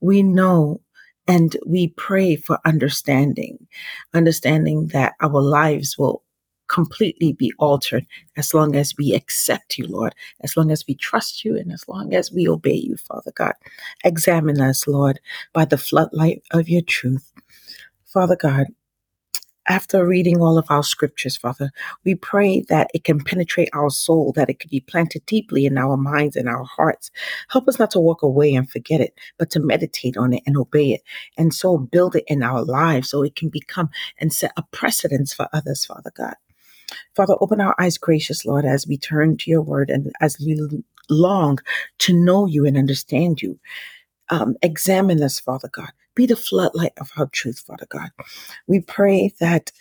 We 0.00 0.24
know 0.24 0.80
and 1.28 1.56
we 1.64 1.90
pray 1.90 2.34
for 2.34 2.58
understanding, 2.64 3.68
understanding 4.14 4.88
that 4.88 5.12
our 5.20 5.40
lives 5.40 5.96
will 5.96 6.24
completely 6.66 7.34
be 7.34 7.52
altered 7.60 8.04
as 8.36 8.52
long 8.52 8.74
as 8.74 8.94
we 8.98 9.14
accept 9.14 9.78
you, 9.78 9.86
Lord, 9.86 10.12
as 10.40 10.56
long 10.56 10.72
as 10.72 10.84
we 10.88 10.96
trust 10.96 11.44
you, 11.44 11.56
and 11.56 11.70
as 11.70 11.86
long 11.86 12.14
as 12.14 12.32
we 12.32 12.48
obey 12.48 12.74
you, 12.74 12.96
Father 12.96 13.30
God. 13.36 13.54
Examine 14.02 14.60
us, 14.60 14.88
Lord, 14.88 15.20
by 15.52 15.66
the 15.66 15.78
floodlight 15.78 16.42
of 16.50 16.68
your 16.68 16.82
truth. 16.82 17.32
Father 18.06 18.36
God, 18.36 18.66
after 19.68 20.06
reading 20.06 20.40
all 20.40 20.58
of 20.58 20.66
our 20.70 20.82
scriptures, 20.82 21.36
Father, 21.36 21.70
we 22.04 22.14
pray 22.14 22.64
that 22.68 22.90
it 22.94 23.04
can 23.04 23.22
penetrate 23.22 23.68
our 23.72 23.90
soul, 23.90 24.32
that 24.32 24.50
it 24.50 24.58
could 24.58 24.70
be 24.70 24.80
planted 24.80 25.24
deeply 25.26 25.66
in 25.66 25.78
our 25.78 25.96
minds 25.96 26.36
and 26.36 26.48
our 26.48 26.64
hearts. 26.64 27.10
Help 27.48 27.68
us 27.68 27.78
not 27.78 27.90
to 27.92 28.00
walk 28.00 28.22
away 28.22 28.54
and 28.54 28.68
forget 28.68 29.00
it, 29.00 29.18
but 29.38 29.50
to 29.50 29.60
meditate 29.60 30.16
on 30.16 30.32
it 30.32 30.42
and 30.46 30.56
obey 30.56 30.90
it. 30.90 31.02
And 31.38 31.54
so 31.54 31.78
build 31.78 32.16
it 32.16 32.24
in 32.26 32.42
our 32.42 32.64
lives 32.64 33.10
so 33.10 33.22
it 33.22 33.36
can 33.36 33.50
become 33.50 33.90
and 34.18 34.32
set 34.32 34.52
a 34.56 34.62
precedence 34.72 35.32
for 35.32 35.48
others, 35.52 35.84
Father 35.84 36.10
God. 36.14 36.34
Father, 37.14 37.34
open 37.40 37.60
our 37.60 37.74
eyes, 37.78 37.98
gracious 37.98 38.44
Lord, 38.44 38.64
as 38.64 38.86
we 38.86 38.98
turn 38.98 39.36
to 39.38 39.50
your 39.50 39.62
word 39.62 39.90
and 39.90 40.12
as 40.20 40.38
we 40.38 40.58
long 41.08 41.58
to 41.98 42.12
know 42.12 42.46
you 42.46 42.66
and 42.66 42.76
understand 42.76 43.42
you. 43.42 43.60
Um, 44.28 44.56
examine 44.62 45.22
us, 45.22 45.38
Father 45.38 45.68
God. 45.70 45.90
Be 46.14 46.26
the 46.26 46.36
floodlight 46.36 46.92
of 46.98 47.10
our 47.16 47.26
truth, 47.28 47.60
Father 47.60 47.86
God. 47.90 48.10
We 48.66 48.80
pray 48.80 49.34
that 49.40 49.72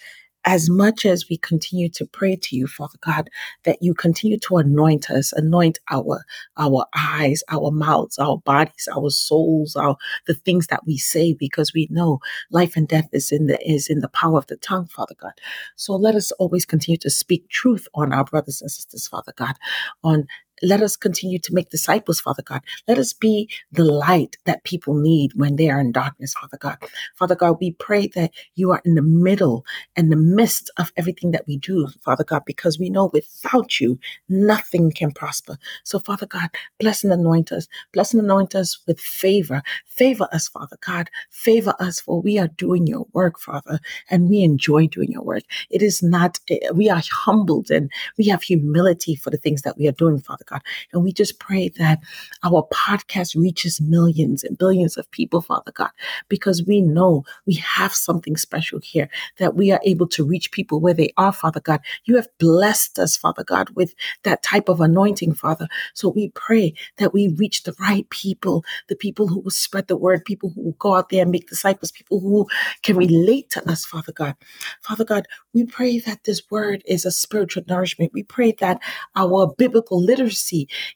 as 0.45 0.69
much 0.69 1.05
as 1.05 1.29
we 1.29 1.37
continue 1.37 1.89
to 1.89 2.05
pray 2.05 2.35
to 2.35 2.55
you, 2.55 2.65
Father 2.67 2.97
God, 3.05 3.29
that 3.63 3.77
you 3.81 3.93
continue 3.93 4.39
to 4.39 4.57
anoint 4.57 5.09
us, 5.11 5.33
anoint 5.33 5.79
our 5.91 6.23
our 6.57 6.85
eyes, 6.97 7.43
our 7.49 7.71
mouths, 7.71 8.17
our 8.17 8.37
bodies, 8.39 8.87
our 8.95 9.09
souls, 9.09 9.75
our 9.75 9.97
the 10.27 10.33
things 10.33 10.67
that 10.67 10.85
we 10.85 10.97
say, 10.97 11.33
because 11.33 11.73
we 11.73 11.87
know 11.91 12.19
life 12.51 12.75
and 12.75 12.87
death 12.87 13.09
is 13.13 13.31
in 13.31 13.47
the 13.47 13.59
is 13.69 13.89
in 13.89 13.99
the 13.99 14.09
power 14.09 14.37
of 14.37 14.47
the 14.47 14.57
tongue, 14.57 14.87
Father 14.87 15.15
God. 15.21 15.33
So 15.75 15.95
let 15.95 16.15
us 16.15 16.31
always 16.33 16.65
continue 16.65 16.97
to 16.99 17.09
speak 17.09 17.47
truth 17.49 17.87
on 17.93 18.13
our 18.13 18.23
brothers 18.25 18.61
and 18.61 18.71
sisters, 18.71 19.07
Father 19.07 19.33
God, 19.35 19.55
on 20.03 20.27
let 20.61 20.81
us 20.81 20.95
continue 20.95 21.39
to 21.39 21.53
make 21.53 21.69
disciples, 21.69 22.21
Father 22.21 22.43
God. 22.43 22.61
Let 22.87 22.97
us 22.97 23.13
be 23.13 23.49
the 23.71 23.83
light 23.83 24.37
that 24.45 24.63
people 24.63 24.95
need 24.95 25.33
when 25.35 25.55
they 25.55 25.69
are 25.69 25.79
in 25.79 25.91
darkness, 25.91 26.33
Father 26.33 26.57
God. 26.57 26.77
Father 27.15 27.35
God, 27.35 27.57
we 27.59 27.71
pray 27.73 28.07
that 28.15 28.31
you 28.55 28.71
are 28.71 28.81
in 28.85 28.95
the 28.95 29.01
middle 29.01 29.65
and 29.95 30.11
the 30.11 30.15
midst 30.17 30.71
of 30.77 30.91
everything 30.97 31.31
that 31.31 31.47
we 31.47 31.57
do, 31.57 31.87
Father 32.03 32.23
God, 32.23 32.43
because 32.45 32.79
we 32.79 32.89
know 32.89 33.09
without 33.13 33.79
you, 33.79 33.99
nothing 34.29 34.91
can 34.91 35.11
prosper. 35.11 35.57
So, 35.83 35.99
Father 35.99 36.25
God, 36.25 36.49
bless 36.79 37.03
and 37.03 37.13
anoint 37.13 37.51
us. 37.51 37.67
Bless 37.93 38.13
and 38.13 38.21
anoint 38.23 38.55
us 38.55 38.79
with 38.87 38.99
favor. 38.99 39.61
Favor 39.85 40.27
us, 40.31 40.47
Father 40.47 40.77
God. 40.85 41.09
Favor 41.29 41.75
us, 41.79 41.99
for 41.99 42.21
we 42.21 42.37
are 42.39 42.47
doing 42.49 42.87
your 42.87 43.05
work, 43.13 43.39
Father, 43.39 43.79
and 44.09 44.29
we 44.29 44.41
enjoy 44.41 44.87
doing 44.87 45.11
your 45.11 45.23
work. 45.23 45.43
It 45.69 45.81
is 45.81 46.03
not, 46.03 46.39
eh, 46.49 46.59
we 46.73 46.89
are 46.89 47.01
humbled 47.11 47.71
and 47.71 47.91
we 48.17 48.25
have 48.27 48.43
humility 48.43 49.15
for 49.15 49.29
the 49.29 49.37
things 49.37 49.61
that 49.63 49.77
we 49.77 49.87
are 49.87 49.93
doing, 49.93 50.19
Father 50.19 50.45
God. 50.45 50.50
And 50.91 51.03
we 51.03 51.13
just 51.13 51.39
pray 51.39 51.69
that 51.77 51.99
our 52.43 52.67
podcast 52.73 53.35
reaches 53.35 53.79
millions 53.79 54.43
and 54.43 54.57
billions 54.57 54.97
of 54.97 55.09
people, 55.11 55.41
Father 55.41 55.71
God, 55.71 55.91
because 56.29 56.63
we 56.65 56.81
know 56.81 57.23
we 57.45 57.55
have 57.55 57.93
something 57.93 58.35
special 58.35 58.79
here, 58.79 59.09
that 59.37 59.55
we 59.55 59.71
are 59.71 59.79
able 59.83 60.07
to 60.09 60.25
reach 60.25 60.51
people 60.51 60.79
where 60.79 60.93
they 60.93 61.13
are, 61.17 61.31
Father 61.31 61.59
God. 61.59 61.81
You 62.05 62.15
have 62.15 62.27
blessed 62.39 62.99
us, 62.99 63.15
Father 63.15 63.43
God, 63.43 63.69
with 63.71 63.93
that 64.23 64.43
type 64.43 64.69
of 64.69 64.81
anointing, 64.81 65.33
Father. 65.33 65.67
So 65.93 66.09
we 66.09 66.29
pray 66.29 66.73
that 66.97 67.13
we 67.13 67.29
reach 67.29 67.63
the 67.63 67.75
right 67.79 68.09
people, 68.09 68.63
the 68.89 68.95
people 68.95 69.27
who 69.27 69.39
will 69.39 69.51
spread 69.51 69.87
the 69.87 69.95
word, 69.95 70.25
people 70.25 70.49
who 70.49 70.61
will 70.61 70.77
go 70.79 70.95
out 70.95 71.09
there 71.09 71.21
and 71.23 71.31
make 71.31 71.49
disciples, 71.49 71.91
people 71.91 72.19
who 72.19 72.47
can 72.83 72.95
relate 72.97 73.49
to 73.51 73.69
us, 73.69 73.85
Father 73.85 74.11
God. 74.11 74.35
Father 74.81 75.05
God, 75.05 75.27
we 75.53 75.65
pray 75.65 75.99
that 75.99 76.23
this 76.23 76.41
word 76.49 76.83
is 76.85 77.05
a 77.05 77.11
spiritual 77.11 77.63
nourishment. 77.67 78.13
We 78.13 78.23
pray 78.23 78.53
that 78.59 78.81
our 79.15 79.53
biblical 79.57 80.01
literacy 80.01 80.40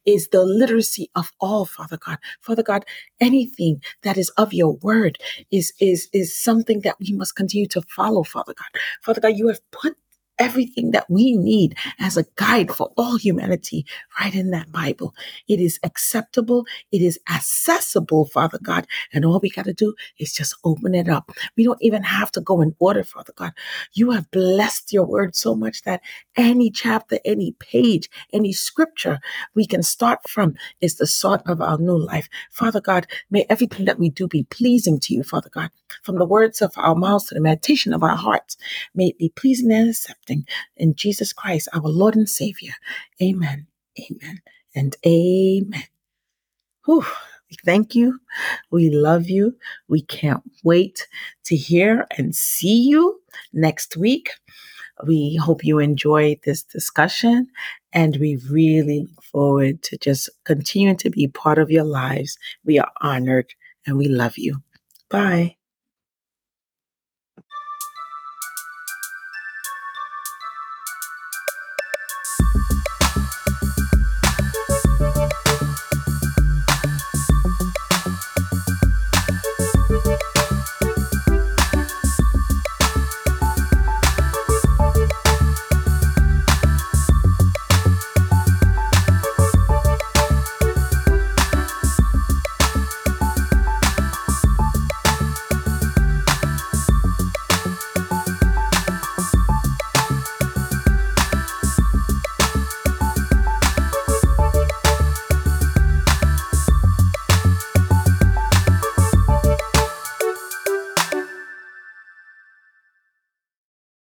is 0.05 0.29
the 0.29 0.43
literacy 0.43 1.09
of 1.15 1.31
all, 1.39 1.65
Father 1.65 1.97
God. 1.97 2.17
Father 2.41 2.63
God, 2.63 2.85
anything 3.19 3.81
that 4.03 4.17
is 4.17 4.29
of 4.31 4.53
your 4.53 4.73
word 4.77 5.17
is, 5.51 5.73
is, 5.79 6.09
is 6.13 6.35
something 6.37 6.81
that 6.81 6.97
we 6.99 7.13
must 7.13 7.35
continue 7.35 7.67
to 7.67 7.81
follow, 7.83 8.23
Father 8.23 8.53
God. 8.53 8.81
Father 9.01 9.21
God, 9.21 9.37
you 9.37 9.47
have 9.47 9.59
put 9.71 9.97
everything 10.39 10.91
that 10.91 11.09
we 11.09 11.35
need 11.37 11.75
as 11.99 12.17
a 12.17 12.25
guide 12.35 12.71
for 12.71 12.91
all 12.97 13.17
humanity 13.17 13.85
right 14.19 14.33
in 14.35 14.51
that 14.51 14.71
Bible. 14.71 15.13
It 15.47 15.59
is 15.59 15.79
acceptable. 15.83 16.65
It 16.91 17.01
is 17.01 17.19
accessible, 17.29 18.25
Father 18.25 18.59
God. 18.61 18.87
And 19.13 19.25
all 19.25 19.39
we 19.41 19.49
got 19.49 19.65
to 19.65 19.73
do 19.73 19.93
is 20.19 20.33
just 20.33 20.55
open 20.63 20.95
it 20.95 21.07
up. 21.09 21.31
We 21.57 21.63
don't 21.63 21.81
even 21.81 22.03
have 22.03 22.31
to 22.33 22.41
go 22.41 22.61
in 22.61 22.75
order, 22.79 23.03
Father 23.03 23.33
God. 23.35 23.53
You 23.93 24.11
have 24.11 24.31
blessed 24.31 24.91
your 24.93 25.05
word 25.05 25.35
so 25.35 25.55
much 25.55 25.83
that 25.83 26.01
any 26.35 26.69
chapter, 26.69 27.19
any 27.25 27.53
page, 27.59 28.09
any 28.33 28.53
scripture 28.53 29.19
we 29.53 29.65
can 29.65 29.83
start 29.83 30.27
from 30.27 30.55
is 30.81 30.95
the 30.95 31.07
sort 31.07 31.41
of 31.47 31.61
our 31.61 31.77
new 31.77 31.97
life. 31.97 32.29
Father 32.51 32.81
God, 32.81 33.07
may 33.29 33.45
everything 33.49 33.85
that 33.85 33.99
we 33.99 34.09
do 34.09 34.27
be 34.27 34.43
pleasing 34.43 34.99
to 35.01 35.13
you, 35.13 35.23
Father 35.23 35.49
God, 35.49 35.69
from 36.03 36.17
the 36.17 36.25
words 36.25 36.61
of 36.61 36.71
our 36.77 36.95
mouths 36.95 37.25
to 37.27 37.35
the 37.35 37.41
meditation 37.41 37.93
of 37.93 38.03
our 38.03 38.15
hearts. 38.15 38.57
May 38.93 39.07
it 39.07 39.17
be 39.17 39.29
pleasing 39.29 39.71
and 39.71 39.89
acceptable 39.89 40.24
in 40.29 40.95
Jesus 40.95 41.33
Christ, 41.33 41.69
our 41.73 41.81
Lord 41.81 42.15
and 42.15 42.29
Savior. 42.29 42.73
Amen, 43.21 43.67
amen, 43.99 44.41
and 44.75 44.95
amen. 45.05 45.83
Whew. 46.85 47.05
We 47.49 47.57
thank 47.63 47.93
you. 47.93 48.19
We 48.71 48.89
love 48.89 49.29
you. 49.29 49.55
We 49.87 50.01
can't 50.01 50.43
wait 50.63 51.07
to 51.45 51.55
hear 51.55 52.07
and 52.17 52.35
see 52.35 52.81
you 52.89 53.21
next 53.53 53.95
week. 53.97 54.31
We 55.05 55.35
hope 55.35 55.63
you 55.63 55.79
enjoyed 55.79 56.39
this 56.43 56.63
discussion 56.63 57.47
and 57.93 58.17
we 58.17 58.37
really 58.49 59.01
look 59.01 59.23
forward 59.23 59.83
to 59.83 59.97
just 59.97 60.29
continuing 60.45 60.97
to 60.97 61.09
be 61.09 61.27
part 61.27 61.59
of 61.59 61.69
your 61.69 61.83
lives. 61.83 62.37
We 62.63 62.79
are 62.79 62.91
honored 63.01 63.53
and 63.85 63.97
we 63.97 64.07
love 64.07 64.37
you. 64.37 64.63
Bye. 65.09 65.57